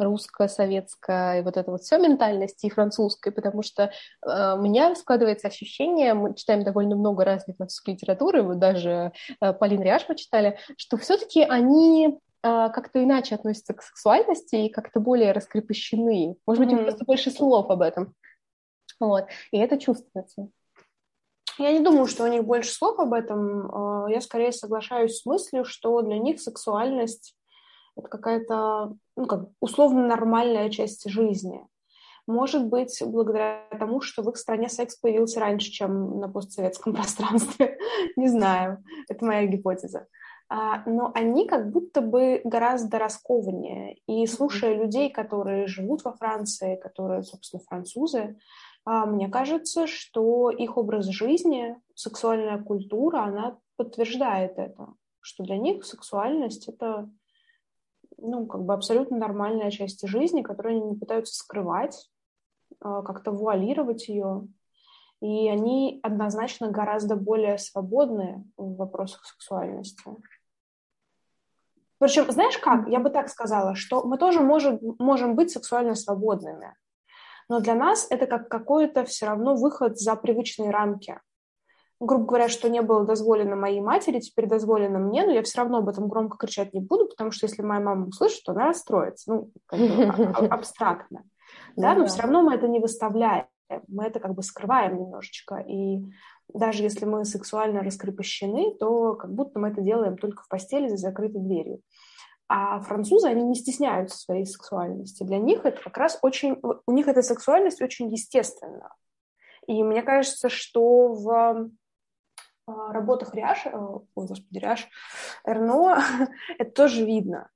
русско-советской 0.00 1.42
вот 1.42 1.56
это 1.56 1.70
вот 1.70 1.82
все 1.82 1.98
ментальности 1.98 2.66
и 2.66 2.70
французской, 2.70 3.32
потому 3.32 3.62
что 3.62 3.84
э, 4.26 4.54
у 4.54 4.60
меня 4.60 4.94
складывается 4.94 5.48
ощущение, 5.48 6.14
мы 6.14 6.34
читаем 6.34 6.64
довольно 6.64 6.96
много 6.96 7.24
разных 7.24 7.56
французской 7.56 7.90
литературы, 7.90 8.42
вот 8.42 8.58
даже 8.58 9.12
э, 9.40 9.52
Полин 9.52 9.82
Риаш 9.82 10.06
мы 10.08 10.16
читали, 10.16 10.58
что 10.76 10.96
все-таки 10.96 11.42
они 11.42 12.18
как-то 12.42 13.02
иначе 13.02 13.34
относятся 13.34 13.74
к 13.74 13.82
сексуальности 13.82 14.56
и 14.56 14.70
как-то 14.70 15.00
более 15.00 15.32
раскрепощены. 15.32 16.36
Может 16.46 16.64
быть, 16.64 16.72
mm-hmm. 16.72 16.84
просто 16.84 17.04
больше 17.04 17.30
слов 17.30 17.70
об 17.70 17.82
этом. 17.82 18.14
Вот. 18.98 19.26
И 19.50 19.58
это 19.58 19.78
чувствуется. 19.78 20.48
Я 21.58 21.72
не 21.72 21.80
думаю, 21.80 22.06
что 22.06 22.24
у 22.24 22.28
них 22.28 22.44
больше 22.44 22.72
слов 22.72 22.98
об 22.98 23.12
этом. 23.12 23.70
А, 23.70 24.10
я 24.10 24.20
скорее 24.20 24.52
соглашаюсь 24.52 25.18
с 25.18 25.26
мыслью, 25.26 25.64
что 25.64 26.00
для 26.02 26.18
них 26.18 26.40
сексуальность 26.40 27.36
это 27.96 28.08
какая-то 28.08 28.96
ну, 29.16 29.26
как 29.26 29.48
условно 29.60 30.06
нормальная 30.06 30.70
часть 30.70 31.08
жизни. 31.10 31.66
Может 32.26 32.66
быть, 32.66 32.96
благодаря 33.04 33.66
тому, 33.78 34.00
что 34.00 34.22
в 34.22 34.30
их 34.30 34.36
стране 34.36 34.68
секс 34.68 34.96
появился 34.96 35.40
раньше, 35.40 35.70
чем 35.70 36.20
на 36.20 36.28
постсоветском 36.28 36.94
пространстве. 36.94 37.78
Не 38.16 38.28
знаю. 38.28 38.82
Это 39.08 39.24
моя 39.24 39.46
гипотеза. 39.46 40.06
А, 40.52 40.82
но 40.84 41.12
они 41.14 41.46
как 41.46 41.70
будто 41.70 42.00
бы 42.00 42.40
гораздо 42.42 42.98
раскованнее. 42.98 43.98
И 44.08 44.26
слушая 44.26 44.74
людей, 44.74 45.08
которые 45.08 45.68
живут 45.68 46.04
во 46.04 46.12
Франции, 46.12 46.74
которые, 46.74 47.22
собственно, 47.22 47.62
французы, 47.62 48.36
а, 48.84 49.06
мне 49.06 49.28
кажется, 49.28 49.86
что 49.86 50.50
их 50.50 50.76
образ 50.76 51.06
жизни, 51.06 51.76
сексуальная 51.94 52.60
культура, 52.60 53.20
она 53.20 53.58
подтверждает 53.76 54.58
это, 54.58 54.88
что 55.20 55.44
для 55.44 55.56
них 55.56 55.84
сексуальность— 55.84 56.68
это 56.68 57.08
ну, 58.18 58.46
как 58.46 58.64
бы 58.64 58.74
абсолютно 58.74 59.16
нормальная 59.16 59.70
часть 59.70 60.06
жизни, 60.06 60.42
которую 60.42 60.76
они 60.78 60.90
не 60.90 60.96
пытаются 60.96 61.34
скрывать, 61.34 62.10
а, 62.80 63.02
как-то 63.02 63.30
вуалировать 63.30 64.08
ее. 64.08 64.48
И 65.22 65.48
они 65.48 66.00
однозначно 66.02 66.70
гораздо 66.70 67.14
более 67.14 67.56
свободны 67.56 68.44
в 68.56 68.74
вопросах 68.74 69.24
сексуальности. 69.24 70.02
Причем, 72.00 72.30
знаешь 72.32 72.56
как, 72.56 72.88
я 72.88 72.98
бы 72.98 73.10
так 73.10 73.28
сказала, 73.28 73.74
что 73.74 74.02
мы 74.04 74.16
тоже 74.16 74.40
можем, 74.40 74.80
можем 74.98 75.34
быть 75.34 75.50
сексуально 75.50 75.94
свободными, 75.94 76.74
но 77.50 77.60
для 77.60 77.74
нас 77.74 78.06
это 78.08 78.26
как 78.26 78.48
какой-то 78.48 79.04
все 79.04 79.26
равно 79.26 79.54
выход 79.54 79.98
за 79.98 80.16
привычные 80.16 80.70
рамки. 80.70 81.20
Грубо 82.00 82.24
говоря, 82.24 82.48
что 82.48 82.70
не 82.70 82.80
было 82.80 83.04
дозволено 83.04 83.54
моей 83.54 83.82
матери, 83.82 84.20
теперь 84.20 84.46
дозволено 84.46 84.98
мне, 84.98 85.26
но 85.26 85.32
я 85.32 85.42
все 85.42 85.58
равно 85.58 85.78
об 85.78 85.90
этом 85.90 86.08
громко 86.08 86.38
кричать 86.38 86.72
не 86.72 86.80
буду, 86.80 87.06
потому 87.06 87.32
что 87.32 87.46
если 87.46 87.60
моя 87.60 87.82
мама 87.82 88.06
услышит, 88.06 88.44
то 88.44 88.52
она 88.52 88.68
расстроится. 88.68 89.30
Ну, 89.30 89.50
как 89.66 89.78
бы 89.78 90.04
а, 90.04 90.46
а, 90.46 90.46
абстрактно. 90.54 91.24
Да, 91.76 91.94
но 91.94 92.06
все 92.06 92.22
равно 92.22 92.40
мы 92.40 92.54
это 92.54 92.66
не 92.66 92.80
выставляем, 92.80 93.44
мы 93.88 94.04
это 94.04 94.20
как 94.20 94.34
бы 94.34 94.42
скрываем 94.42 94.96
немножечко. 94.96 95.56
И 95.56 96.06
даже 96.54 96.82
если 96.82 97.04
мы 97.04 97.24
сексуально 97.24 97.82
раскрепощены, 97.82 98.74
то 98.78 99.14
как 99.14 99.32
будто 99.32 99.58
мы 99.58 99.68
это 99.68 99.80
делаем 99.80 100.16
только 100.16 100.42
в 100.42 100.48
постели 100.48 100.88
за 100.88 100.96
закрытой 100.96 101.40
дверью. 101.40 101.80
А 102.48 102.80
французы, 102.80 103.28
они 103.28 103.44
не 103.44 103.54
стесняются 103.54 104.18
своей 104.18 104.44
сексуальности. 104.44 105.22
Для 105.22 105.38
них 105.38 105.64
это 105.64 105.80
как 105.80 105.96
раз 105.96 106.18
очень... 106.22 106.60
У 106.86 106.92
них 106.92 107.06
эта 107.06 107.22
сексуальность 107.22 107.80
очень 107.80 108.10
естественна. 108.10 108.92
И 109.68 109.82
мне 109.84 110.02
кажется, 110.02 110.48
что 110.48 111.12
в 111.14 111.70
а, 112.66 112.92
работах 112.92 113.34
Риаш, 113.34 113.66
э, 113.66 113.70
ой, 113.72 114.26
господи, 114.26 114.58
Риаш, 114.58 114.88
Эрно, 115.44 116.02
это 116.58 116.70
тоже 116.72 117.04
видно. 117.04 117.48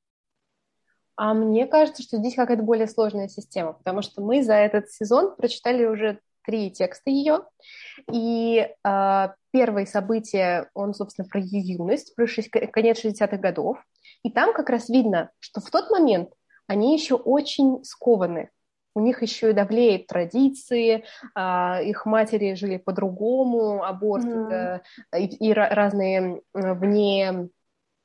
А 1.16 1.34
мне 1.34 1.66
кажется, 1.66 2.02
что 2.02 2.18
здесь 2.18 2.34
какая-то 2.34 2.62
более 2.62 2.88
сложная 2.88 3.28
система, 3.28 3.72
потому 3.72 4.02
что 4.02 4.20
мы 4.20 4.42
за 4.42 4.54
этот 4.54 4.90
сезон 4.90 5.36
прочитали 5.36 5.86
уже 5.86 6.20
три 6.44 6.70
текста 6.70 7.10
ее. 7.10 7.40
И 8.12 8.68
э, 8.84 9.28
первое 9.50 9.86
событие, 9.86 10.68
он, 10.74 10.94
собственно, 10.94 11.28
про 11.28 11.40
ее 11.40 11.60
юность, 11.60 12.14
про 12.14 12.26
конец 12.72 13.04
60-х 13.04 13.36
годов. 13.38 13.78
И 14.22 14.30
там 14.30 14.52
как 14.52 14.70
раз 14.70 14.88
видно, 14.88 15.30
что 15.40 15.60
в 15.60 15.70
тот 15.70 15.90
момент 15.90 16.30
они 16.66 16.94
еще 16.94 17.14
очень 17.14 17.84
скованы. 17.84 18.50
У 18.96 19.00
них 19.00 19.22
еще 19.22 19.50
и 19.50 19.54
давлеют 19.54 20.06
традиции, 20.06 21.04
э, 21.36 21.84
их 21.84 22.06
матери 22.06 22.54
жили 22.54 22.76
по-другому, 22.76 23.82
аборт 23.82 24.24
mm. 24.24 24.80
э, 25.12 25.20
и, 25.20 25.48
и 25.48 25.52
разные 25.52 26.42
вне 26.52 27.48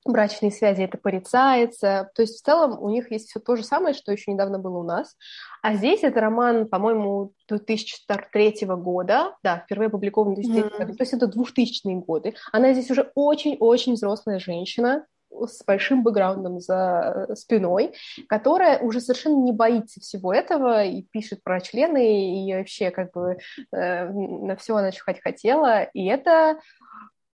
брачные 0.05 0.51
связи 0.51 0.81
это 0.81 0.97
порицается. 0.97 2.09
То 2.15 2.21
есть 2.21 2.39
в 2.39 2.45
целом 2.45 2.81
у 2.81 2.89
них 2.89 3.11
есть 3.11 3.29
все 3.29 3.39
то 3.39 3.55
же 3.55 3.63
самое, 3.63 3.93
что 3.93 4.11
еще 4.11 4.31
недавно 4.31 4.59
было 4.59 4.77
у 4.77 4.83
нас. 4.83 5.15
А 5.61 5.73
здесь 5.75 6.03
это 6.03 6.19
роман, 6.21 6.67
по-моему, 6.67 7.33
2003 7.47 8.65
года, 8.77 9.35
да, 9.43 9.59
впервые 9.59 9.87
опубликован 9.87 10.33
в 10.33 10.35
2003 10.35 10.85
mm. 10.85 10.93
то 10.93 11.03
есть 11.03 11.13
это 11.13 11.25
2000-е 11.27 11.95
годы. 11.97 12.35
Она 12.51 12.73
здесь 12.73 12.89
уже 12.91 13.11
очень-очень 13.15 13.93
взрослая 13.93 14.39
женщина, 14.39 15.05
с 15.31 15.63
большим 15.63 16.03
бэкграундом 16.03 16.59
за 16.59 17.29
спиной, 17.35 17.93
которая 18.27 18.79
уже 18.79 18.99
совершенно 18.99 19.41
не 19.43 19.51
боится 19.51 19.99
всего 19.99 20.33
этого 20.33 20.83
и 20.83 21.03
пишет 21.03 21.43
про 21.43 21.61
члены, 21.61 22.47
и 22.47 22.53
вообще 22.53 22.89
как 22.91 23.11
бы 23.11 23.37
э, 23.71 24.09
на 24.09 24.55
все 24.55 24.75
она 24.75 24.91
чихать 24.91 25.21
хотела. 25.21 25.83
И 25.83 26.05
это... 26.05 26.59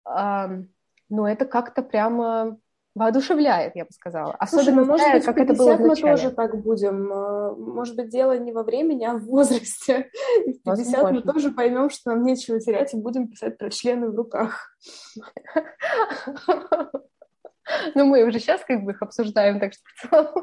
Э, 0.07 0.63
но 1.09 1.27
это 1.27 1.45
как-то 1.45 1.81
прямо 1.81 2.57
воодушевляет, 2.95 3.75
я 3.75 3.85
бы 3.85 3.91
сказала. 3.91 4.33
Особенно, 4.33 4.63
Слушай, 4.63 4.75
ну, 4.75 4.85
может 4.85 5.13
быть, 5.13 5.25
как 5.25 5.37
это 5.37 5.53
было 5.53 5.77
мы 5.77 5.95
тоже 5.95 6.31
так 6.31 6.61
будем. 6.61 7.11
Э, 7.11 7.55
может 7.55 7.95
быть, 7.95 8.09
дело 8.09 8.37
не 8.37 8.51
во 8.51 8.63
времени, 8.63 9.05
а 9.05 9.13
в 9.13 9.25
возрасте. 9.25 10.09
И 10.45 10.53
в 10.53 10.63
50 10.63 10.93
Возможно. 10.93 11.11
мы 11.11 11.21
тоже 11.21 11.51
поймем, 11.51 11.89
что 11.89 12.11
нам 12.11 12.23
нечего 12.23 12.59
терять, 12.59 12.93
и 12.93 12.97
будем 12.97 13.27
писать 13.27 13.57
про 13.57 13.69
члены 13.69 14.09
в 14.09 14.15
руках. 14.15 14.75
Ну, 17.93 18.05
мы 18.05 18.23
уже 18.23 18.39
сейчас 18.39 18.61
как 18.67 18.83
бы 18.83 18.91
их 18.91 19.01
обсуждаем, 19.01 19.59
так 19.59 19.73
что 19.73 20.33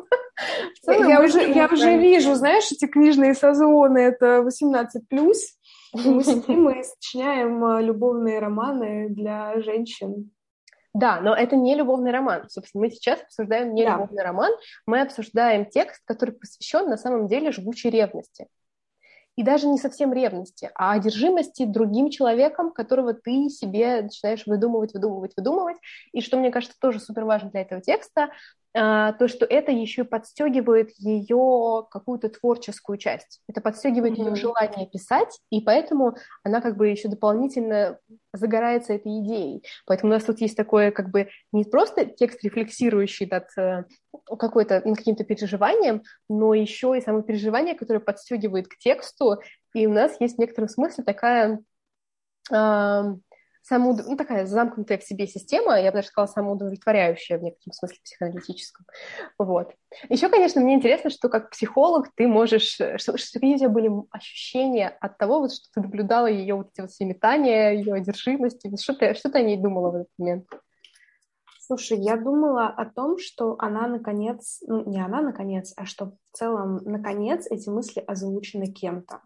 в 0.74 0.84
целом... 0.84 1.08
Я, 1.08 1.20
уже, 1.20 1.42
я 1.50 1.66
уже 1.66 1.98
вижу, 1.98 2.34
знаешь, 2.34 2.70
эти 2.70 2.86
книжные 2.86 3.34
созвоны, 3.34 3.98
это 3.98 4.44
18+, 4.46 4.86
мы 5.92 6.22
сидим 6.22 6.70
и 6.70 6.82
сочиняем 6.84 7.64
э, 7.64 7.82
любовные 7.82 8.38
романы 8.38 9.08
для 9.10 9.60
женщин. 9.60 10.30
Да, 10.96 11.20
но 11.20 11.34
это 11.34 11.56
не 11.56 11.74
любовный 11.74 12.10
роман. 12.10 12.48
Собственно, 12.48 12.84
мы 12.84 12.90
сейчас 12.90 13.20
обсуждаем 13.20 13.74
не 13.74 13.84
да. 13.84 13.92
любовный 13.92 14.22
роман, 14.22 14.52
мы 14.86 15.02
обсуждаем 15.02 15.66
текст, 15.66 16.00
который 16.06 16.34
посвящен 16.34 16.88
на 16.88 16.96
самом 16.96 17.26
деле 17.26 17.52
жгучей 17.52 17.90
ревности 17.90 18.46
и 19.36 19.42
даже 19.42 19.66
не 19.66 19.76
совсем 19.76 20.14
ревности, 20.14 20.70
а 20.74 20.92
одержимости 20.92 21.66
другим 21.66 22.08
человеком, 22.08 22.72
которого 22.72 23.12
ты 23.12 23.50
себе 23.50 24.00
начинаешь 24.00 24.46
выдумывать, 24.46 24.94
выдумывать, 24.94 25.32
выдумывать. 25.36 25.76
И 26.12 26.22
что 26.22 26.38
мне 26.38 26.50
кажется 26.50 26.76
тоже 26.80 26.98
супер 26.98 27.24
важно 27.24 27.50
для 27.50 27.60
этого 27.60 27.82
текста, 27.82 28.30
то, 28.76 29.26
что 29.26 29.46
это 29.46 29.72
еще 29.72 30.02
и 30.02 30.04
подстегивает 30.04 30.90
ее 30.98 31.86
какую-то 31.90 32.28
творческую 32.28 32.98
часть. 32.98 33.40
Это 33.48 33.62
подстегивает 33.62 34.18
mm-hmm. 34.18 34.28
ее 34.28 34.36
желание 34.36 34.86
писать, 34.86 35.40
и 35.50 35.62
поэтому 35.62 36.16
она 36.44 36.60
как 36.60 36.76
бы 36.76 36.88
еще 36.88 37.08
дополнительно 37.08 37.98
загорается 38.34 38.92
этой 38.92 39.20
идеей. 39.20 39.64
Поэтому 39.86 40.12
у 40.12 40.14
нас 40.14 40.24
тут 40.24 40.42
есть 40.42 40.58
такое 40.58 40.90
как 40.90 41.10
бы 41.10 41.30
не 41.52 41.64
просто 41.64 42.04
текст, 42.04 42.44
рефлексирующий 42.44 43.26
над 43.30 43.46
э, 43.56 43.84
какой-то, 44.38 44.82
над 44.84 44.98
каким-то 44.98 45.24
переживанием, 45.24 46.02
но 46.28 46.52
еще 46.52 46.98
и 46.98 47.00
само 47.00 47.22
переживание, 47.22 47.74
которое 47.76 48.00
подстегивает 48.00 48.68
к 48.68 48.76
тексту, 48.76 49.38
и 49.72 49.86
у 49.86 49.92
нас 49.92 50.16
есть 50.20 50.36
в 50.36 50.38
некотором 50.38 50.68
смысле 50.68 51.02
такая 51.02 51.60
самоуд... 53.66 54.06
ну, 54.06 54.16
такая 54.16 54.46
замкнутая 54.46 54.98
в 54.98 55.02
себе 55.02 55.26
система, 55.26 55.80
я 55.80 55.90
бы 55.90 55.96
даже 55.96 56.08
сказала, 56.08 56.32
самоудовлетворяющая 56.32 57.38
в 57.38 57.42
некотором 57.42 57.72
смысле 57.72 57.98
психоаналитическом. 58.04 58.86
Вот. 59.38 59.74
Еще, 60.08 60.28
конечно, 60.28 60.60
мне 60.60 60.74
интересно, 60.74 61.10
что 61.10 61.28
как 61.28 61.50
психолог 61.50 62.10
ты 62.14 62.28
можешь, 62.28 62.68
что, 62.68 62.98
что 62.98 63.18
какие 63.32 63.56
у 63.56 63.58
тебя 63.58 63.68
были 63.68 63.90
ощущения 64.10 64.88
от 64.88 65.18
того, 65.18 65.40
вот, 65.40 65.52
что 65.52 65.66
ты 65.74 65.80
наблюдала 65.80 66.26
ее 66.26 66.54
вот 66.54 66.70
эти 66.72 66.80
вот 66.80 66.90
все 66.90 67.04
метания, 67.04 67.72
ее 67.72 67.94
одержимости, 67.94 68.74
что 68.80 68.94
ты, 68.94 69.14
что 69.14 69.30
ты 69.30 69.38
о 69.38 69.42
ней 69.42 69.56
думала 69.56 69.90
в 69.90 69.94
этот 69.96 70.08
момент? 70.18 70.46
Слушай, 71.58 71.98
я 71.98 72.16
думала 72.16 72.68
о 72.68 72.84
том, 72.84 73.18
что 73.18 73.56
она 73.58 73.88
наконец, 73.88 74.60
ну 74.68 74.88
не 74.88 75.00
она 75.04 75.20
наконец, 75.20 75.72
а 75.76 75.84
что 75.84 76.12
в 76.30 76.36
целом 76.36 76.76
наконец 76.84 77.48
эти 77.50 77.68
мысли 77.68 78.00
озвучены 78.06 78.66
кем-то 78.66 79.22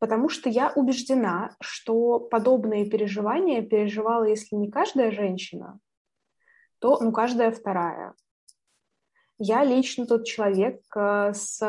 потому 0.00 0.28
что 0.30 0.48
я 0.48 0.72
убеждена, 0.74 1.54
что 1.60 2.18
подобные 2.18 2.88
переживания 2.88 3.62
переживала, 3.62 4.24
если 4.24 4.56
не 4.56 4.70
каждая 4.70 5.12
женщина, 5.12 5.78
то 6.80 6.98
ну, 7.00 7.12
каждая 7.12 7.52
вторая. 7.52 8.14
Я 9.38 9.62
лично 9.62 10.06
тот 10.06 10.26
человек 10.26 10.82
э, 10.96 11.32
с 11.34 11.60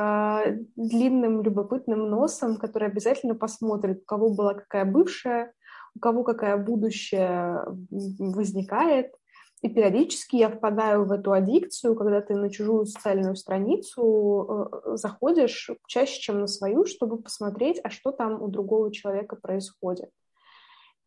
длинным 0.76 1.42
любопытным 1.42 2.10
носом, 2.10 2.58
который 2.58 2.88
обязательно 2.88 3.36
посмотрит, 3.36 4.02
у 4.02 4.06
кого 4.06 4.34
была 4.34 4.54
какая 4.56 4.86
бывшая, 4.86 5.54
у 5.96 6.00
кого 6.00 6.24
какая 6.24 6.58
будущее 6.58 7.64
возникает, 7.90 9.14
и 9.62 9.70
периодически 9.70 10.38
я 10.38 10.50
впадаю 10.50 11.06
в 11.06 11.12
эту 11.12 11.34
аддикцию, 11.34 11.96
когда 11.96 12.22
ты 12.22 12.36
на 12.36 12.50
чужую 12.50 12.88
социальную 12.88 13.36
страницу 13.36 14.72
э, 14.84 14.96
заходишь 14.98 15.70
чаще, 15.88 16.20
чем 16.20 16.40
на 16.40 16.48
свою, 16.48 16.86
чтобы 16.86 17.22
посмотреть, 17.22 17.80
а 17.84 17.92
что 17.92 18.12
там 18.12 18.42
у 18.42 18.48
другого 18.48 18.92
человека 18.92 19.36
происходит. 19.36 20.10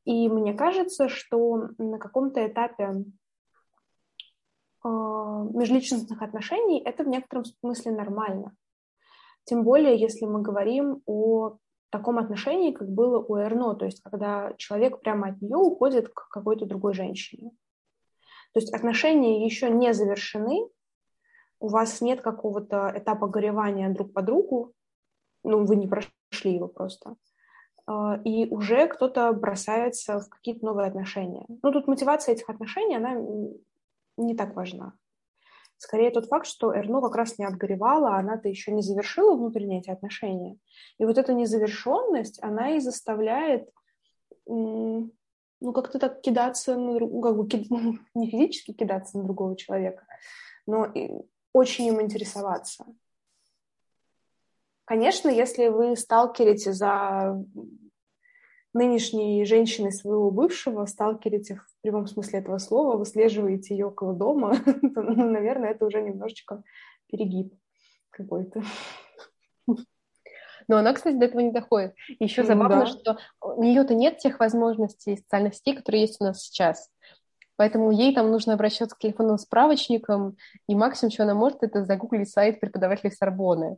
И 0.05 0.29
мне 0.29 0.55
кажется, 0.55 1.09
что 1.09 1.69
на 1.79 1.99
каком-то 1.99 2.47
этапе 2.47 3.05
э, 4.85 4.89
межличностных 4.89 6.23
отношений 6.23 6.81
это 6.81 7.03
в 7.03 7.09
некотором 7.09 7.45
смысле 7.45 7.91
нормально. 7.91 8.55
Тем 9.45 9.65
более, 9.65 9.99
если 9.99 10.27
мы 10.27 10.43
говорим 10.43 11.03
о 11.07 11.57
таком 11.91 12.19
отношении, 12.19 12.73
как 12.73 12.89
было 12.89 13.19
у 13.19 13.37
Эрно, 13.37 13.75
то 13.75 13.85
есть 13.85 14.01
когда 14.01 14.53
человек 14.59 15.01
прямо 15.01 15.29
от 15.29 15.43
нее 15.43 15.57
уходит 15.57 16.09
к 16.09 16.29
какой-то 16.29 16.67
другой 16.67 16.95
женщине. 16.95 17.51
То 18.55 18.61
есть 18.61 18.73
отношения 18.73 19.45
еще 19.45 19.69
не 19.69 19.93
завершены, 19.93 20.69
у 21.59 21.69
вас 21.69 22.01
нет 22.01 22.21
какого-то 22.21 22.93
этапа 22.95 23.27
горевания 23.27 23.89
друг 23.91 24.13
по 24.13 24.23
другу, 24.23 24.73
ну, 25.43 25.65
вы 25.65 25.75
не 25.75 25.89
прошли 25.89 26.55
его 26.55 26.69
просто, 26.69 27.17
а, 27.87 28.21
и 28.25 28.47
уже 28.47 28.87
кто-то 28.87 29.33
бросается 29.33 30.21
в 30.21 30.29
какие-то 30.29 30.65
новые 30.65 30.87
отношения. 30.87 31.45
Ну, 31.49 31.73
тут 31.73 31.89
мотивация 31.89 32.35
этих 32.35 32.49
отношений, 32.49 32.97
она 32.97 33.17
не 34.17 34.37
так 34.37 34.55
важна. 34.55 34.95
Скорее 35.77 36.13
тот 36.13 36.27
факт, 36.27 36.47
что 36.47 36.73
Эрно 36.73 37.01
как 37.01 37.17
раз 37.17 37.37
не 37.39 37.45
отгоревала, 37.45 38.17
она-то 38.17 38.49
еще 38.49 38.71
не 38.71 38.83
завершила 38.83 39.35
внутренние 39.35 39.81
эти 39.81 39.91
отношения. 39.91 40.57
И 40.99 41.05
вот 41.05 41.19
эта 41.19 41.35
незавершенность, 41.35 42.41
она 42.41 42.77
и 42.77 42.81
заставляет 42.81 43.69
ну, 45.65 45.73
как-то 45.73 45.99
так 45.99 46.21
кидаться 46.21 46.77
на 46.77 46.95
друг, 46.95 47.23
как 47.23 47.37
бы 47.37 47.49
кид... 47.49 47.71
не 48.15 48.31
физически 48.31 48.73
кидаться 48.73 49.19
на 49.19 49.25
другого 49.25 49.57
человека, 49.57 50.07
но 50.67 50.85
и 50.85 51.11
очень 51.53 51.87
им 51.87 52.01
интересоваться. 52.01 52.85
Конечно, 54.85 55.31
если 55.31 55.69
вы 55.69 55.97
сталкерите 55.97 56.73
за 56.75 57.43
нынешней 58.75 59.45
женщиной 59.47 59.93
своего 59.93 60.31
бывшего, 60.31 60.85
сталкерите 60.85 61.57
в 61.57 61.67
прямом 61.81 62.07
смысле 62.07 62.41
этого 62.41 62.59
слова, 62.59 62.99
выслеживаете 62.99 63.75
ее 63.75 63.87
около 63.87 64.13
дома, 64.13 64.57
то, 64.95 65.03
ну, 65.03 65.31
наверное, 65.31 65.71
это 65.71 65.87
уже 65.87 66.03
немножечко 66.03 66.63
перегиб 67.07 67.55
какой-то. 68.11 68.63
Но 70.69 70.77
она, 70.77 70.93
кстати, 70.93 71.17
до 71.17 71.27
этого 71.27 71.41
не 71.41 71.53
доходит. 71.53 71.95
еще 72.19 72.43
mm, 72.43 72.47
забавно, 72.47 72.81
да. 72.81 72.87
что 72.87 73.19
у 73.41 73.63
нее-то 73.63 73.95
нет 73.95 74.19
тех 74.19 74.41
возможностей 74.41 75.17
социальных 75.17 75.55
сетей, 75.55 75.77
которые 75.77 76.03
есть 76.03 76.21
у 76.21 76.25
нас 76.25 76.43
сейчас. 76.43 76.89
Поэтому 77.57 77.93
ей 77.93 78.15
там 78.15 78.31
нужно 78.31 78.55
обращаться 78.55 78.97
к 78.97 78.99
телефонным 78.99 79.39
справочникам, 79.39 80.37
и 80.69 80.75
максимум, 80.75 81.13
что 81.13 81.23
она 81.23 81.35
может, 81.35 81.63
это 81.63 81.85
загуглить 81.85 82.31
сайт 82.31 82.61
преподавателей 82.61 83.13
Сорбоны. 83.13 83.77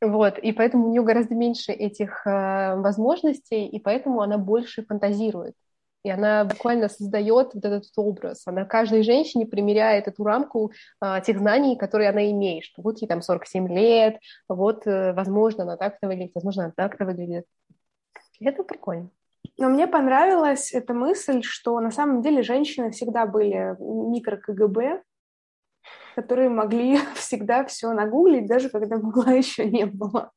Вот, 0.00 0.38
и 0.38 0.52
поэтому 0.52 0.86
у 0.86 0.90
нее 0.90 1.02
гораздо 1.02 1.34
меньше 1.34 1.72
этих 1.72 2.26
э, 2.26 2.76
возможностей, 2.76 3.66
и 3.66 3.80
поэтому 3.80 4.20
она 4.20 4.36
больше 4.36 4.84
фантазирует. 4.84 5.54
И 6.06 6.08
она 6.08 6.44
буквально 6.44 6.88
создает 6.88 7.52
вот 7.52 7.64
этот 7.64 7.90
образ. 7.96 8.46
Она 8.46 8.64
каждой 8.64 9.02
женщине 9.02 9.44
примеряет 9.44 10.06
эту 10.06 10.22
рамку 10.22 10.70
а, 11.00 11.20
тех 11.20 11.36
знаний, 11.36 11.76
которые 11.76 12.10
она 12.10 12.30
имеет. 12.30 12.62
Что 12.62 12.80
вот 12.82 12.98
ей 13.02 13.08
там 13.08 13.22
47 13.22 13.66
лет, 13.76 14.20
вот, 14.48 14.86
э, 14.86 15.12
возможно, 15.14 15.64
она 15.64 15.76
так-то 15.76 16.06
выглядит, 16.06 16.30
возможно, 16.36 16.66
она 16.66 16.72
так-то 16.76 17.06
выглядит. 17.06 17.44
И 18.38 18.46
это 18.46 18.62
прикольно. 18.62 19.10
Но 19.58 19.68
мне 19.68 19.88
понравилась 19.88 20.72
эта 20.72 20.94
мысль, 20.94 21.42
что 21.42 21.80
на 21.80 21.90
самом 21.90 22.22
деле 22.22 22.44
женщины 22.44 22.92
всегда 22.92 23.26
были 23.26 23.74
микро-КГБ, 23.80 25.02
которые 26.14 26.50
могли 26.50 26.98
всегда 27.16 27.64
все 27.64 27.90
нагуглить, 27.92 28.46
даже 28.46 28.68
когда 28.68 28.96
гугла 28.98 29.30
еще 29.30 29.68
не 29.68 29.86
было. 29.86 30.30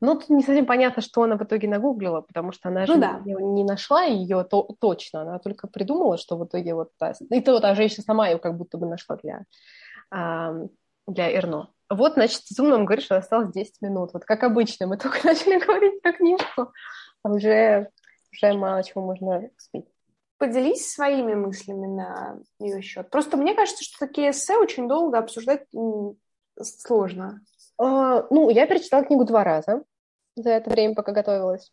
Ну, 0.00 0.14
тут 0.14 0.30
не 0.30 0.42
совсем 0.42 0.64
понятно, 0.64 1.02
что 1.02 1.22
она 1.22 1.36
в 1.36 1.42
итоге 1.42 1.68
нагуглила, 1.68 2.20
потому 2.20 2.52
что 2.52 2.68
она 2.68 2.80
ну, 2.80 2.86
же 2.86 2.96
да. 2.96 3.20
не, 3.24 3.34
не 3.34 3.64
нашла 3.64 4.04
ее 4.04 4.44
то, 4.44 4.68
точно, 4.80 5.22
она 5.22 5.38
только 5.38 5.66
придумала, 5.66 6.16
что 6.18 6.36
в 6.36 6.44
итоге 6.44 6.74
вот 6.74 6.90
та... 6.98 7.14
И 7.30 7.40
то 7.40 7.58
та 7.58 7.74
женщина 7.74 8.04
сама 8.04 8.28
ее 8.28 8.38
как 8.38 8.56
будто 8.56 8.78
бы 8.78 8.86
нашла 8.86 9.16
для, 9.16 9.44
а, 10.10 10.54
для 11.06 11.34
Эрно. 11.34 11.70
Вот, 11.90 12.14
значит, 12.14 12.42
Зум 12.48 12.68
нам 12.68 12.84
говорит, 12.84 13.04
что 13.04 13.16
осталось 13.16 13.52
10 13.52 13.80
минут. 13.80 14.10
Вот 14.12 14.24
как 14.24 14.44
обычно, 14.44 14.86
мы 14.86 14.96
только 14.98 15.18
начали 15.24 15.58
говорить 15.58 16.00
про 16.00 16.12
книжку, 16.12 16.72
а 17.22 17.30
уже, 17.30 17.90
уже 18.32 18.52
мало 18.52 18.82
чего 18.84 19.04
можно 19.04 19.50
успеть. 19.56 19.86
Поделись 20.38 20.92
своими 20.92 21.34
мыслями 21.34 21.88
на 21.88 22.38
ее 22.60 22.80
счет. 22.82 23.10
Просто 23.10 23.36
мне 23.36 23.54
кажется, 23.54 23.82
что 23.82 24.06
такие 24.06 24.30
эссе 24.30 24.56
очень 24.56 24.86
долго 24.86 25.18
обсуждать 25.18 25.66
сложно. 26.62 27.40
А, 27.78 28.26
ну, 28.30 28.50
я 28.50 28.66
перечитала 28.66 29.04
книгу 29.04 29.24
два 29.24 29.44
раза 29.44 29.84
за 30.36 30.50
это 30.50 30.70
время, 30.70 30.94
пока 30.94 31.12
готовилась. 31.12 31.72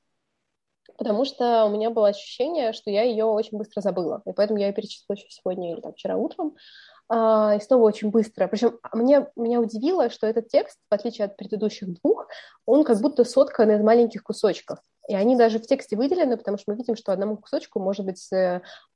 Потому 0.98 1.26
что 1.26 1.66
у 1.66 1.70
меня 1.70 1.90
было 1.90 2.10
ощущение, 2.10 2.72
что 2.74 2.90
я 2.90 3.04
ее 3.04 3.26
очень 3.26 3.58
быстро 3.58 3.82
забыла. 3.82 4.22
И 4.26 4.32
поэтому 4.32 4.60
я 4.60 4.68
ее 4.68 4.74
перечитала 4.74 5.18
еще 5.18 5.28
сегодня 5.30 5.74
или 5.74 5.82
там, 5.82 5.94
вчера 5.94 6.16
утром. 6.16 6.56
А, 7.08 7.56
и 7.56 7.60
снова 7.60 7.84
очень 7.84 8.10
быстро. 8.10 8.48
Причем 8.48 8.80
мне, 8.94 9.28
меня 9.36 9.60
удивило, 9.60 10.10
что 10.10 10.28
этот 10.28 10.48
текст, 10.48 10.80
в 10.90 10.94
отличие 10.94 11.26
от 11.26 11.38
предыдущих 11.38 11.90
двух, 12.02 12.28
он 12.66 12.84
как 12.84 13.00
будто 13.02 13.24
соткан 13.24 13.72
из 13.72 13.82
маленьких 13.82 14.24
кусочков. 14.24 14.80
И 15.08 15.16
они 15.16 15.36
даже 15.36 15.60
в 15.60 15.68
тексте 15.68 15.96
выделены, 15.96 16.38
потому 16.38 16.58
что 16.58 16.72
мы 16.72 16.78
видим, 16.78 16.96
что 16.96 17.12
одному 17.12 17.38
кусочку 17.38 17.80
может 17.80 18.06
быть 18.06 18.30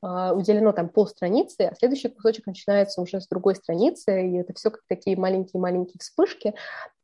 а, 0.01 0.33
уделено 0.33 0.71
там 0.71 0.89
полстраницы, 0.89 1.61
а 1.61 1.75
следующий 1.75 2.09
кусочек 2.09 2.47
начинается 2.47 3.01
уже 3.01 3.21
с 3.21 3.27
другой 3.27 3.55
страницы, 3.55 4.27
и 4.27 4.37
это 4.37 4.53
все 4.53 4.71
как 4.71 4.81
такие 4.87 5.17
маленькие-маленькие 5.17 5.99
вспышки. 5.99 6.55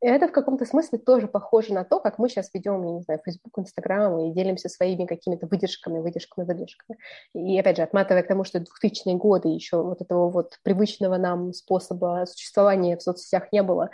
И 0.02 0.06
это 0.06 0.28
в 0.28 0.32
каком-то 0.32 0.64
смысле 0.64 0.98
тоже 0.98 1.28
похоже 1.28 1.72
на 1.72 1.84
то, 1.84 2.00
как 2.00 2.18
мы 2.18 2.28
сейчас 2.28 2.50
ведем, 2.52 2.84
я 2.84 2.92
не 2.92 3.02
знаю, 3.02 3.20
Facebook, 3.24 3.58
Instagram 3.58 4.18
и 4.18 4.32
делимся 4.32 4.68
своими 4.68 5.06
какими-то 5.06 5.46
выдержками, 5.46 6.00
выдержками, 6.00 6.44
выдержками. 6.44 6.98
И 7.34 7.58
опять 7.58 7.76
же, 7.76 7.82
отматывая 7.82 8.22
к 8.22 8.28
тому, 8.28 8.44
что 8.44 8.58
2000-е 8.58 9.14
годы 9.14 9.48
еще 9.48 9.82
вот 9.82 10.00
этого 10.00 10.30
вот 10.30 10.58
привычного 10.62 11.16
нам 11.16 11.52
способа 11.52 12.24
существования 12.26 12.96
в 12.96 13.02
соцсетях 13.02 13.52
не 13.52 13.62
было, 13.62 13.90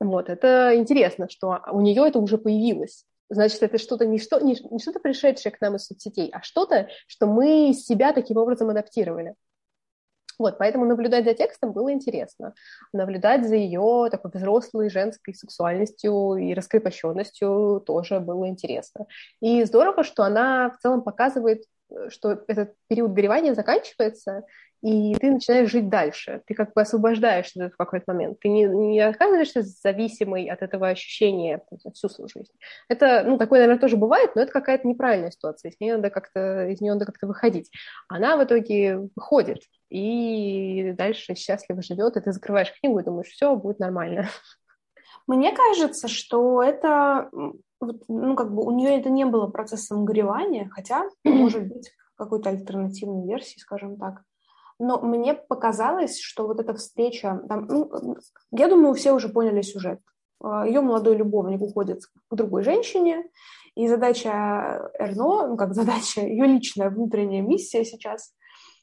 вот, 0.00 0.28
это 0.28 0.76
интересно, 0.76 1.28
что 1.28 1.60
у 1.72 1.80
нее 1.80 2.06
это 2.06 2.18
уже 2.18 2.36
появилось. 2.38 3.04
Значит, 3.28 3.62
это 3.62 3.78
что-то 3.78 4.06
не, 4.06 4.18
что, 4.18 4.40
не, 4.40 4.56
не 4.70 4.78
что-то 4.78 5.00
пришедшее 5.00 5.52
к 5.52 5.60
нам 5.60 5.76
из 5.76 5.86
соцсетей, 5.86 6.30
а 6.32 6.42
что-то, 6.42 6.88
что 7.06 7.26
мы 7.26 7.72
себя 7.74 8.12
таким 8.12 8.36
образом 8.36 8.70
адаптировали. 8.70 9.34
Вот, 10.38 10.58
поэтому 10.58 10.84
наблюдать 10.84 11.24
за 11.24 11.34
текстом 11.34 11.72
было 11.72 11.92
интересно. 11.92 12.54
Наблюдать 12.92 13.48
за 13.48 13.56
ее 13.56 14.08
такой 14.10 14.30
взрослой 14.34 14.90
женской 14.90 15.34
сексуальностью 15.34 16.34
и 16.34 16.52
раскрепощенностью 16.52 17.82
тоже 17.86 18.20
было 18.20 18.46
интересно. 18.48 19.06
И 19.40 19.64
здорово, 19.64 20.04
что 20.04 20.24
она 20.24 20.70
в 20.70 20.78
целом 20.78 21.02
показывает, 21.02 21.64
э, 21.90 22.10
что 22.10 22.42
этот 22.48 22.74
период 22.88 23.12
горевания 23.12 23.54
заканчивается, 23.54 24.42
и 24.82 25.14
ты 25.16 25.30
начинаешь 25.30 25.70
жить 25.70 25.88
дальше. 25.88 26.42
Ты 26.46 26.54
как 26.54 26.72
бы 26.74 26.82
освобождаешься 26.82 27.70
в 27.70 27.76
какой-то 27.76 28.04
момент. 28.12 28.38
Ты 28.40 28.48
не, 28.48 28.64
не 28.64 29.00
оказываешься 29.00 29.62
зависимой 29.62 30.46
от 30.46 30.62
этого 30.62 30.88
ощущения 30.88 31.62
всю 31.94 32.08
свою 32.08 32.28
жизнь. 32.28 32.52
Это, 32.88 33.24
ну, 33.24 33.38
такое, 33.38 33.60
наверное, 33.60 33.80
тоже 33.80 33.96
бывает, 33.96 34.34
но 34.34 34.42
это 34.42 34.52
какая-то 34.52 34.86
неправильная 34.86 35.30
ситуация. 35.30 35.70
Из 35.70 35.80
нее 35.80 35.96
надо 35.96 36.10
как-то, 36.10 36.68
из 36.68 36.80
нее 36.80 36.92
надо 36.92 37.06
как-то 37.06 37.26
выходить. 37.26 37.70
Она 38.08 38.36
в 38.36 38.44
итоге 38.44 39.08
выходит 39.16 39.60
и 39.88 40.92
дальше 40.96 41.34
счастливо 41.34 41.82
живет, 41.82 42.16
и 42.16 42.20
ты 42.20 42.32
закрываешь 42.32 42.72
книгу 42.80 42.98
и 42.98 43.04
думаешь, 43.04 43.28
все, 43.28 43.54
будет 43.56 43.78
нормально. 43.78 44.28
Мне 45.26 45.52
кажется, 45.52 46.06
что 46.06 46.62
это, 46.62 47.30
ну, 47.80 48.36
как 48.36 48.54
бы 48.54 48.64
у 48.64 48.70
нее 48.70 48.98
это 48.98 49.10
не 49.10 49.24
было 49.24 49.48
процессом 49.48 50.04
горевания, 50.04 50.68
хотя, 50.72 51.08
может 51.24 51.66
быть, 51.66 51.92
какой-то 52.16 52.50
альтернативной 52.50 53.26
версии, 53.26 53.58
скажем 53.58 53.96
так. 53.96 54.22
Но 54.78 55.00
мне 55.00 55.34
показалось, 55.34 56.20
что 56.20 56.46
вот 56.46 56.60
эта 56.60 56.74
встреча, 56.74 57.42
там, 57.48 57.66
ну, 57.66 58.16
я 58.50 58.68
думаю, 58.68 58.94
все 58.94 59.12
уже 59.12 59.28
поняли 59.28 59.62
сюжет. 59.62 60.00
А, 60.40 60.66
Ее 60.66 60.80
молодой 60.80 61.16
любовник 61.16 61.62
уходит 61.62 62.02
к 62.28 62.34
другой 62.34 62.62
женщине, 62.62 63.24
и 63.74 63.88
задача 63.88 64.90
Эрно, 64.98 65.48
ну 65.48 65.56
как 65.56 65.74
задача, 65.74 66.20
ее 66.26 66.46
личная 66.46 66.90
внутренняя 66.90 67.42
миссия 67.42 67.84
сейчас, 67.84 68.34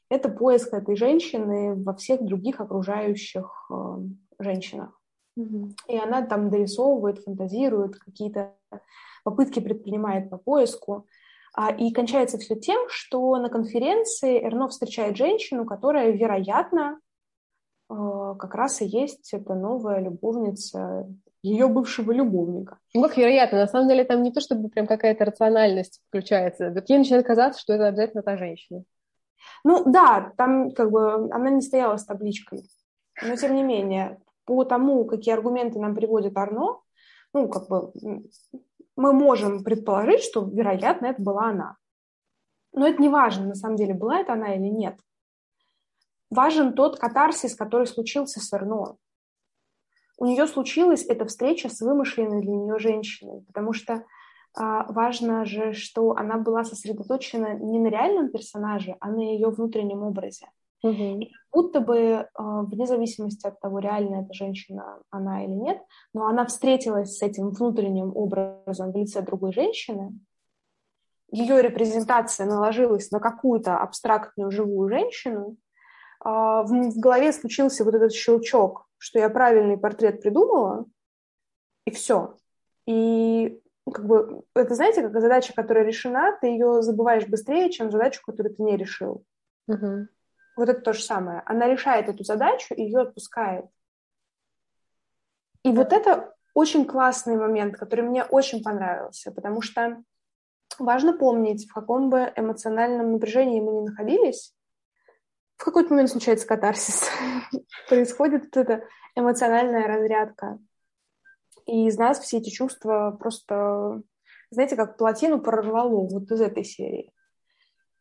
это 0.08 0.28
поиск 0.28 0.72
этой 0.72 0.96
женщины 0.96 1.74
во 1.82 1.94
всех 1.94 2.22
других 2.22 2.60
окружающих 2.60 3.68
э, 3.70 3.98
женщинах. 4.38 5.00
Mm-hmm. 5.38 5.74
И 5.88 5.96
она 5.96 6.22
там 6.22 6.50
дорисовывает, 6.50 7.24
фантазирует, 7.24 7.98
какие-то 7.98 8.54
попытки 9.24 9.60
предпринимает 9.60 10.30
по 10.30 10.36
поиску. 10.36 11.06
А, 11.56 11.70
и 11.70 11.92
кончается 11.92 12.36
все 12.38 12.56
тем, 12.56 12.88
что 12.88 13.36
на 13.36 13.48
конференции 13.48 14.44
Эрно 14.44 14.68
встречает 14.68 15.16
женщину, 15.16 15.64
которая, 15.64 16.10
вероятно, 16.10 16.98
э, 17.88 17.94
как 18.38 18.54
раз 18.56 18.82
и 18.82 18.86
есть 18.86 19.32
эта 19.32 19.54
новая 19.54 20.00
любовница 20.00 21.08
ее 21.42 21.68
бывшего 21.68 22.10
любовника. 22.10 22.78
Ну, 22.92 23.02
как 23.02 23.16
вероятно, 23.16 23.58
на 23.58 23.66
самом 23.68 23.88
деле 23.88 24.04
там 24.04 24.22
не 24.22 24.32
то, 24.32 24.40
чтобы 24.40 24.68
прям 24.68 24.88
какая-то 24.88 25.26
рациональность 25.26 26.00
включается. 26.08 26.70
Вот 26.70 26.88
ей 26.88 26.98
начинает 26.98 27.26
казаться, 27.26 27.60
что 27.60 27.74
это 27.74 27.86
обязательно 27.86 28.22
та 28.24 28.36
женщина. 28.36 28.82
Ну 29.62 29.84
да, 29.84 30.32
там 30.36 30.72
как 30.72 30.90
бы 30.90 31.30
она 31.30 31.50
не 31.50 31.60
стояла 31.60 31.98
с 31.98 32.04
табличкой. 32.04 32.64
Но 33.22 33.36
тем 33.36 33.54
не 33.54 33.62
менее, 33.62 34.18
по 34.44 34.64
тому, 34.64 35.04
какие 35.04 35.34
аргументы 35.34 35.78
нам 35.78 35.94
приводит 35.94 36.36
Арно, 36.36 36.80
ну, 37.32 37.48
как 37.48 37.68
бы 37.68 37.92
мы 38.96 39.12
можем 39.12 39.64
предположить, 39.64 40.22
что, 40.22 40.44
вероятно, 40.44 41.06
это 41.06 41.22
была 41.22 41.50
она. 41.50 41.76
Но 42.72 42.86
это 42.86 43.00
не 43.00 43.08
важно, 43.08 43.46
на 43.46 43.54
самом 43.54 43.76
деле, 43.76 43.94
была 43.94 44.20
это 44.20 44.32
она 44.32 44.54
или 44.54 44.68
нет. 44.68 44.98
Важен 46.30 46.74
тот 46.74 46.98
катарсис, 46.98 47.54
который 47.54 47.86
случился 47.86 48.40
с 48.40 48.52
Эрно. 48.52 48.96
У 50.16 50.26
нее 50.26 50.46
случилась 50.46 51.04
эта 51.06 51.24
встреча 51.26 51.68
с 51.68 51.80
вымышленной 51.80 52.40
для 52.40 52.52
нее 52.52 52.78
женщиной, 52.78 53.42
потому 53.46 53.72
что 53.72 54.04
а, 54.56 54.90
важно 54.92 55.44
же, 55.44 55.72
что 55.72 56.12
она 56.12 56.38
была 56.38 56.64
сосредоточена 56.64 57.54
не 57.54 57.80
на 57.80 57.88
реальном 57.88 58.30
персонаже, 58.30 58.96
а 59.00 59.10
на 59.10 59.20
ее 59.20 59.48
внутреннем 59.48 60.02
образе. 60.02 60.46
Угу. 60.84 61.20
И 61.22 61.32
будто 61.50 61.80
бы, 61.80 62.28
а, 62.34 62.62
вне 62.62 62.86
зависимости 62.86 63.46
от 63.46 63.58
того, 63.58 63.78
реально 63.78 64.22
эта 64.22 64.34
женщина 64.34 64.98
она 65.10 65.42
или 65.42 65.52
нет, 65.52 65.78
но 66.12 66.26
она 66.26 66.44
встретилась 66.44 67.16
с 67.16 67.22
этим 67.22 67.50
внутренним 67.50 68.14
образом 68.14 68.92
в 68.92 68.96
лице 68.96 69.22
другой 69.22 69.54
женщины, 69.54 70.12
ее 71.30 71.62
репрезентация 71.62 72.46
наложилась 72.46 73.10
на 73.10 73.18
какую-то 73.18 73.78
абстрактную 73.78 74.50
живую 74.50 74.90
женщину, 74.90 75.56
а, 76.20 76.64
в 76.64 76.98
голове 76.98 77.32
случился 77.32 77.82
вот 77.82 77.94
этот 77.94 78.12
щелчок, 78.12 78.86
что 78.98 79.18
я 79.18 79.30
правильный 79.30 79.78
портрет 79.78 80.20
придумала, 80.20 80.84
и 81.86 81.90
все. 81.92 82.36
И 82.86 83.58
как 83.90 84.06
бы, 84.06 84.42
это, 84.54 84.74
знаете, 84.74 85.00
как 85.00 85.18
задача, 85.18 85.54
которая 85.54 85.84
решена, 85.84 86.36
ты 86.42 86.48
ее 86.48 86.82
забываешь 86.82 87.26
быстрее, 87.26 87.70
чем 87.70 87.90
задачу, 87.90 88.20
которую 88.22 88.54
ты 88.54 88.62
не 88.62 88.76
решил. 88.76 89.24
Угу. 89.66 90.08
Вот 90.56 90.68
это 90.68 90.80
то 90.80 90.92
же 90.92 91.02
самое. 91.02 91.42
Она 91.46 91.66
решает 91.68 92.08
эту 92.08 92.24
задачу 92.24 92.74
и 92.74 92.82
ее 92.82 93.00
отпускает. 93.00 93.66
И 95.64 95.70
вот 95.72 95.92
это 95.92 96.34
очень 96.54 96.86
классный 96.86 97.36
момент, 97.36 97.76
который 97.76 98.02
мне 98.02 98.24
очень 98.24 98.62
понравился, 98.62 99.32
потому 99.32 99.62
что 99.62 100.02
важно 100.78 101.16
помнить, 101.16 101.68
в 101.68 101.72
каком 101.72 102.10
бы 102.10 102.32
эмоциональном 102.36 103.12
напряжении 103.12 103.60
мы 103.60 103.72
ни 103.72 103.86
находились, 103.86 104.54
в 105.56 105.64
какой-то 105.64 105.90
момент 105.90 106.10
случается 106.10 106.46
катарсис, 106.46 107.08
происходит 107.88 108.44
вот 108.44 108.56
эта 108.56 108.84
эмоциональная 109.16 109.86
разрядка. 109.86 110.58
И 111.66 111.86
из 111.86 111.96
нас 111.96 112.20
все 112.20 112.38
эти 112.38 112.50
чувства 112.50 113.16
просто, 113.18 114.02
знаете, 114.50 114.76
как 114.76 114.98
плотину 114.98 115.40
прорвало 115.40 116.06
вот 116.06 116.30
из 116.30 116.40
этой 116.40 116.64
серии. 116.64 117.13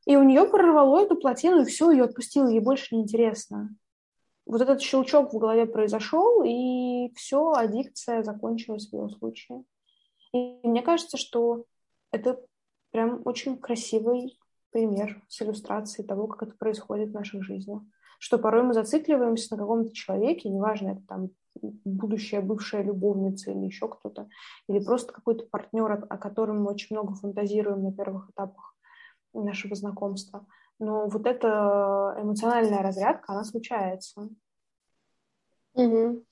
И 0.06 0.16
у 0.18 0.24
нее 0.24 0.46
прорвало 0.46 1.04
эту 1.04 1.16
плотину, 1.16 1.62
и 1.62 1.66
все, 1.66 1.92
ее 1.92 2.04
отпустило, 2.06 2.48
ей 2.48 2.60
больше 2.60 2.96
не 2.96 3.02
интересно. 3.02 3.76
Вот 4.46 4.62
этот 4.62 4.82
щелчок 4.82 5.34
в 5.34 5.38
голове 5.38 5.66
произошел, 5.66 6.44
и 6.44 7.13
все, 7.16 7.52
аддикция 7.52 8.24
закончилась 8.24 8.89
в 8.89 8.94
ее 8.94 9.10
случае. 9.10 9.63
И 10.34 10.60
мне 10.63 10.82
кажется, 10.82 11.18
что 11.18 11.66
это 12.12 12.42
прям 12.92 13.22
очень 13.24 13.58
красивый 13.58 14.38
пример 14.72 15.24
с 15.30 15.42
иллюстрацией 15.42 16.06
того, 16.06 16.28
как 16.28 16.50
это 16.50 16.58
происходит 16.58 17.10
в 17.10 17.13
наших 17.13 17.44
жизнях. 17.44 17.82
Что 18.20 18.38
порой 18.38 18.63
мы 18.63 18.74
зацикливаемся 18.74 19.54
на 19.54 19.62
каком-то 19.62 19.94
человеке, 19.94 20.50
неважно, 20.50 20.89
это 20.89 21.02
там 21.08 21.30
будущая 21.86 22.42
бывшая 22.42 22.84
любовница 22.84 23.52
или 23.52 23.66
еще 23.66 23.88
кто-то, 23.88 24.28
или 24.68 24.80
просто 24.80 25.13
какой-то 25.13 25.46
партнер, 25.46 26.06
о 26.10 26.18
котором 26.18 26.63
мы 26.63 26.72
очень 26.72 26.96
много 26.96 27.13
фантазируем 27.13 27.84
на 27.84 27.94
первых 27.94 28.30
этапах 28.32 28.73
нашего 29.34 29.76
знакомства. 29.76 30.46
Но 30.80 31.08
вот 31.08 31.26
эта 31.26 32.15
эмоциональная 32.19 32.82
разрядка, 32.82 33.34
она 33.34 33.43
случается. 33.43 34.30
Угу. 35.74 36.24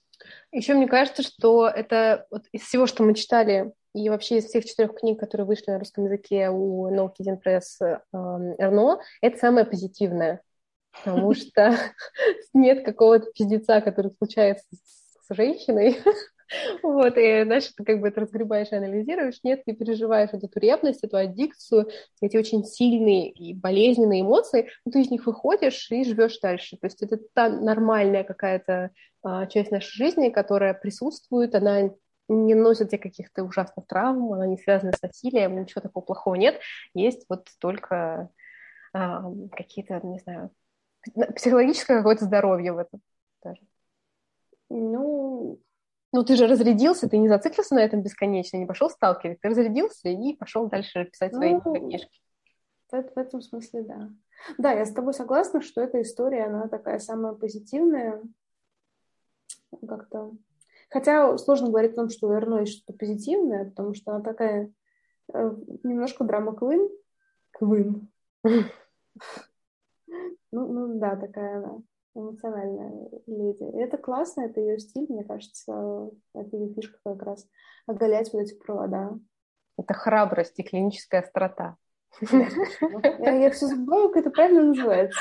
Еще 0.52 0.74
мне 0.74 0.88
кажется, 0.88 1.24
что 1.24 1.68
это 1.68 2.28
вот 2.30 2.44
из 2.52 2.62
всего, 2.62 2.86
что 2.86 3.04
мы 3.04 3.14
читали, 3.16 3.74
и 3.94 4.10
вообще 4.10 4.38
из 4.38 4.46
всех 4.46 4.66
четырех 4.66 4.96
книг, 4.96 5.20
которые 5.20 5.46
вышли 5.46 5.72
на 5.72 5.80
русском 5.80 6.06
языке 6.06 6.50
у 6.50 6.90
No 6.90 7.10
Kidden 7.10 7.42
Press 7.44 8.00
Эрно, 8.14 9.00
это 9.22 9.38
самое 9.38 9.66
позитивное. 9.66 10.42
Потому 10.92 11.34
что 11.34 11.76
нет 12.54 12.86
какого-то 12.86 13.32
пиздеца, 13.32 13.82
который 13.82 14.12
случается 14.18 14.66
с 14.72 15.34
женщиной, 15.34 15.98
Вот, 16.84 17.18
и 17.18 17.46
дальше 17.46 17.72
ты 17.76 17.84
как 17.84 18.00
бы 18.02 18.10
это 18.10 18.22
разгребаешь 18.22 18.72
и 18.72 18.76
анализируешь, 18.76 19.40
нет, 19.44 19.64
ты 19.66 19.74
переживаешь 19.74 20.30
эту 20.34 20.48
ревность, 20.60 21.04
эту 21.04 21.18
аддикцию, 21.18 21.90
эти 22.22 22.38
очень 22.38 22.64
сильные 22.66 23.30
и 23.30 23.54
болезненные 23.54 24.22
эмоции, 24.22 24.70
но 24.86 24.92
ты 24.92 25.02
из 25.02 25.12
них 25.12 25.26
выходишь 25.26 25.90
и 25.92 26.04
живешь 26.04 26.40
дальше. 26.40 26.78
То 26.78 26.88
есть 26.88 27.02
это 27.02 27.18
та 27.34 27.50
нормальная 27.50 28.24
какая-то 28.24 28.92
а, 29.24 29.46
часть 29.48 29.72
нашей 29.72 29.96
жизни, 29.96 30.30
которая 30.30 30.74
присутствует, 30.74 31.56
она 31.56 31.92
не 32.28 32.56
носит 32.56 32.90
тебе 32.90 33.00
каких-то 33.00 33.44
ужасных 33.44 33.88
травм, 33.88 34.34
она 34.34 34.48
не 34.48 34.58
связана 34.58 34.94
с 34.94 35.02
насилием, 35.02 35.60
ничего 35.60 35.82
такого 35.82 36.04
плохого 36.04 36.36
нет. 36.36 36.60
Есть 36.94 37.26
вот 37.30 37.48
только 37.60 38.30
а, 38.94 39.24
какие-то, 39.52 40.00
не 40.04 40.20
знаю, 40.20 40.52
психологическое 41.36 41.98
какое-то 41.98 42.26
здоровье 42.26 42.74
в 42.74 42.78
этом 42.78 43.02
даже. 43.44 43.62
Ну, 44.70 45.60
ну, 46.14 46.24
ты 46.24 46.36
же 46.36 46.48
разрядился, 46.48 47.08
ты 47.08 47.18
не 47.18 47.30
зациклился 47.30 47.76
на 47.76 47.80
этом 47.80 48.02
бесконечно, 48.02 48.58
не 48.58 48.66
пошел 48.66 48.90
сталкивать, 48.90 49.40
ты 49.40 49.50
разрядился 49.50 50.10
и 50.10 50.36
пошел 50.36 50.68
дальше 50.68 51.06
писать 51.06 51.34
свои 51.34 51.54
ну, 51.54 51.74
книжки. 51.74 52.20
В, 52.92 53.18
этом 53.18 53.42
смысле, 53.42 53.84
да. 53.84 54.10
Да, 54.58 54.72
я 54.74 54.86
с 54.86 54.92
тобой 54.92 55.14
согласна, 55.14 55.62
что 55.62 55.82
эта 55.82 56.02
история, 56.02 56.46
она 56.46 56.68
такая 56.68 57.00
самая 57.00 57.34
позитивная. 57.34 58.22
Как-то... 59.88 60.34
Хотя 60.90 61.38
сложно 61.38 61.70
говорить 61.70 61.94
о 61.94 61.96
том, 61.96 62.10
что 62.10 62.34
есть 62.60 62.74
что-то 62.74 62.98
позитивное, 62.98 63.66
потому 63.66 63.94
что 63.94 64.12
она 64.12 64.22
такая 64.22 64.74
э, 65.34 65.56
немножко 65.84 66.26
драма 66.26 66.54
Квин. 66.56 66.90
Квин. 67.52 68.10
Ну, 70.54 70.68
ну 70.68 71.00
да, 71.00 71.16
такая 71.16 71.60
она 71.60 71.82
эмоциональная 72.14 73.10
леди. 73.28 73.64
И 73.64 73.78
это 73.80 73.98
классно, 73.98 74.42
это 74.42 74.60
ее 74.60 74.80
стиль, 74.80 75.08
мне 75.10 75.24
кажется, 75.24 76.10
это 76.34 76.56
ее 76.56 76.74
фишка 76.74 76.98
как 77.04 77.22
раз 77.24 77.48
оголять 77.88 78.32
вот 78.34 78.42
эти 78.42 78.54
провода. 78.56 79.18
Это 79.78 79.94
храбрость 79.94 80.60
и 80.60 80.64
клиническая 80.64 81.22
острота. 81.22 81.78
Я, 82.20 83.32
я 83.32 83.52
все 83.52 83.68
забываю, 83.68 84.10
как 84.10 84.18
это 84.18 84.32
правильно 84.32 84.64
называется. 84.64 85.20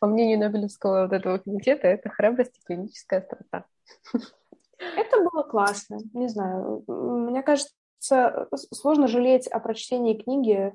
По 0.00 0.06
мнению 0.06 0.38
Нобелевского 0.38 1.02
вот 1.02 1.12
этого 1.12 1.38
комитета, 1.38 1.88
это 1.88 2.08
храбрость 2.08 2.56
и 2.58 2.64
клиническая 2.64 3.20
острота. 3.20 3.66
Это 4.96 5.20
было 5.20 5.42
классно. 5.42 5.98
Не 6.12 6.28
знаю. 6.28 6.84
Мне 6.86 7.42
кажется, 7.42 8.48
сложно 8.72 9.08
жалеть 9.08 9.48
о 9.48 9.60
прочтении 9.60 10.20
книги, 10.20 10.72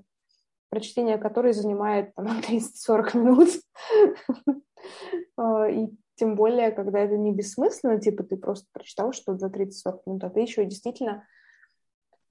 прочтение 0.70 1.18
которой 1.18 1.54
занимает 1.54 2.14
там, 2.16 2.28
30-40 2.42 3.18
минут. 3.18 3.50
А, 5.38 5.68
и 5.68 5.88
тем 6.16 6.36
более, 6.36 6.72
когда 6.72 7.00
это 7.00 7.16
не 7.16 7.32
бессмысленно, 7.32 8.00
типа 8.00 8.24
ты 8.24 8.38
просто 8.38 8.68
прочитал 8.74 9.14
что 9.14 9.38
за 9.38 9.48
30-40 9.48 10.02
минут, 10.06 10.24
а 10.24 10.30
ты 10.30 10.40
еще 10.42 10.66
действительно 10.66 11.28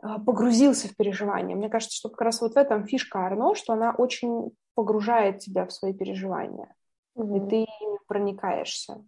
а, 0.01 0.19
погрузился 0.19 0.89
в 0.89 0.97
переживания. 0.97 1.57
Мне 1.57 1.69
кажется, 1.69 1.97
что 1.97 2.09
как 2.09 2.21
раз 2.21 2.41
вот 2.41 2.55
в 2.55 2.57
этом 2.57 2.87
фишка 2.87 3.25
Арно, 3.25 3.55
что 3.55 3.73
она 3.73 3.93
очень 3.93 4.51
погружает 4.75 5.39
тебя 5.39 5.67
в 5.67 5.73
свои 5.73 5.95
переживания, 5.95 6.75
mm-hmm. 7.17 7.47
и 7.47 7.49
ты 7.49 7.57
ими 7.63 7.99
проникаешься. 8.07 9.05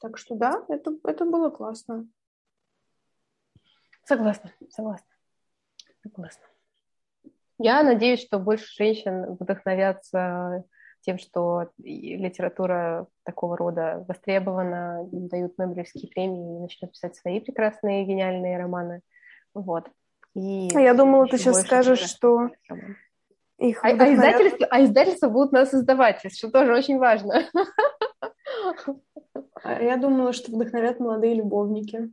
Так 0.00 0.18
что 0.18 0.34
да, 0.34 0.64
это, 0.68 0.92
это 1.04 1.24
было 1.24 1.50
классно. 1.50 2.08
Согласна, 4.04 4.52
согласна. 4.70 5.06
Согласна. 6.02 6.44
Я 7.58 7.82
надеюсь, 7.82 8.20
что 8.20 8.38
больше 8.38 8.66
женщин 8.76 9.34
вдохновятся 9.34 10.64
тем, 11.08 11.18
что 11.18 11.70
литература 11.78 13.06
такого 13.24 13.56
рода 13.56 14.04
востребована, 14.06 15.08
им 15.10 15.28
дают 15.28 15.56
Нобелевские 15.56 16.10
премии 16.12 16.56
и 16.56 16.60
начнут 16.60 16.92
писать 16.92 17.16
свои 17.16 17.40
прекрасные 17.40 18.04
гениальные 18.04 18.58
романы. 18.58 19.00
Вот. 19.54 19.86
И 20.34 20.68
а 20.74 20.80
я 20.80 20.92
думала, 20.92 21.26
ты 21.26 21.38
сейчас 21.38 21.62
скажешь, 21.62 22.00
что 22.00 22.50
их 23.56 23.82
а, 23.82 23.88
а, 23.88 24.14
издательства, 24.14 24.66
а 24.70 24.84
издательства 24.84 25.28
будут 25.30 25.52
нас 25.52 25.72
издавать, 25.72 26.20
что 26.30 26.50
тоже 26.50 26.74
очень 26.74 26.98
важно. 26.98 27.48
А 29.64 29.82
я 29.82 29.96
думала, 29.96 30.34
что 30.34 30.52
вдохновят 30.52 31.00
молодые 31.00 31.34
любовники. 31.36 32.12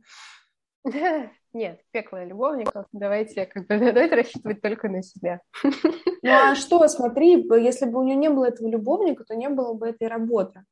Нет, 1.52 1.80
пекло 1.90 2.22
любовников. 2.22 2.86
Давайте, 2.92 3.46
как 3.46 3.66
бы, 3.66 3.78
давайте 3.78 4.14
рассчитывать 4.14 4.60
только 4.60 4.88
на 4.88 5.02
себя. 5.02 5.40
Ну 6.22 6.32
а 6.32 6.56
что, 6.56 6.88
смотри, 6.88 7.46
если 7.62 7.86
бы 7.86 8.00
у 8.00 8.02
нее 8.02 8.16
не 8.16 8.28
было 8.28 8.46
этого 8.46 8.66
любовника, 8.66 9.22
то 9.22 9.36
не 9.36 9.48
было 9.48 9.74
бы 9.74 9.88
этой 9.88 10.08
работы. 10.08 10.64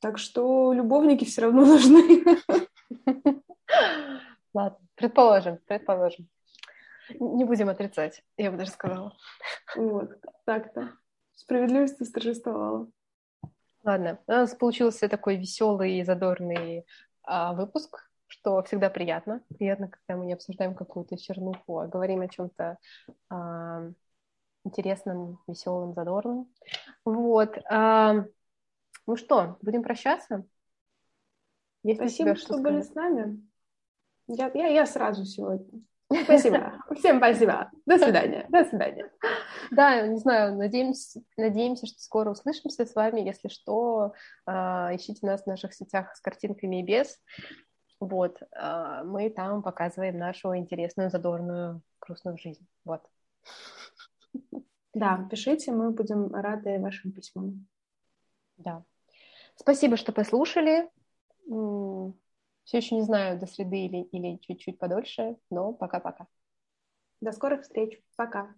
Так 0.00 0.18
что 0.18 0.72
любовники 0.72 1.24
все 1.24 1.42
равно 1.42 1.64
нужны. 1.66 2.24
Ладно, 4.52 4.78
предположим, 4.96 5.60
предположим. 5.68 6.28
Не 7.20 7.44
будем 7.44 7.68
отрицать, 7.68 8.24
я 8.36 8.50
бы 8.50 8.56
даже 8.56 8.72
сказала. 8.72 9.16
Вот, 9.76 10.10
так-то. 10.44 10.90
Справедливость 11.34 12.00
восторжествовала. 12.00 12.88
Ладно, 13.84 14.18
у 14.26 14.32
нас 14.32 14.54
получился 14.56 15.08
такой 15.08 15.36
веселый 15.36 15.98
и 15.98 16.04
задорный 16.04 16.84
а, 17.22 17.54
выпуск, 17.54 18.10
что 18.32 18.62
всегда 18.62 18.88
приятно. 18.88 19.42
Приятно, 19.58 19.88
когда 19.88 20.18
мы 20.18 20.24
не 20.24 20.32
обсуждаем 20.32 20.74
какую-то 20.74 21.18
чернуху, 21.18 21.78
а 21.78 21.86
говорим 21.86 22.22
о 22.22 22.28
чем-то 22.28 22.78
а, 23.28 23.90
интересном, 24.64 25.38
веселом, 25.46 25.92
задорном. 25.92 26.50
Вот. 27.04 27.58
А, 27.70 28.24
ну 29.06 29.16
что, 29.16 29.58
будем 29.60 29.82
прощаться? 29.82 30.46
Есть 31.82 32.00
Спасибо, 32.00 32.34
что, 32.34 32.54
что 32.54 32.58
были 32.62 32.80
с 32.80 32.94
нами. 32.94 33.46
Я, 34.28 34.50
я, 34.54 34.68
я 34.68 34.86
сразу 34.86 35.26
сегодня. 35.26 35.82
Спасибо. 36.24 36.82
Всем 36.96 37.18
спасибо. 37.18 37.70
До 37.84 37.98
свидания. 37.98 38.46
До 38.48 38.64
свидания. 38.64 39.10
Да, 39.70 40.06
не 40.06 40.16
знаю, 40.16 40.56
надеемся, 40.56 41.20
надеемся, 41.36 41.86
что 41.86 42.00
скоро 42.00 42.30
услышимся 42.30 42.86
с 42.86 42.94
вами. 42.94 43.20
Если 43.20 43.48
что, 43.48 44.14
а, 44.46 44.90
ищите 44.94 45.26
нас 45.26 45.42
в 45.42 45.46
наших 45.46 45.74
сетях 45.74 46.16
с 46.16 46.20
картинками 46.20 46.80
и 46.80 46.82
без. 46.82 47.20
Вот, 48.02 48.42
а, 48.50 49.04
мы 49.04 49.30
там 49.30 49.62
показываем 49.62 50.18
нашу 50.18 50.56
интересную, 50.56 51.08
задорную, 51.08 51.82
грустную 52.00 52.36
жизнь. 52.36 52.66
Вот. 52.84 53.08
Да, 54.92 55.24
пишите, 55.30 55.70
мы 55.70 55.92
будем 55.92 56.34
рады 56.34 56.80
вашим 56.80 57.12
письмам. 57.12 57.68
Да. 58.56 58.82
Спасибо, 59.54 59.96
что 59.96 60.10
послушали. 60.10 60.90
Все 61.46 62.76
еще 62.76 62.96
не 62.96 63.02
знаю, 63.02 63.38
до 63.38 63.46
среды 63.46 63.86
или, 63.86 64.02
или 64.02 64.38
чуть-чуть 64.38 64.80
подольше, 64.80 65.36
но 65.48 65.72
пока-пока. 65.72 66.26
До 67.20 67.30
скорых 67.30 67.62
встреч. 67.62 68.02
Пока. 68.16 68.52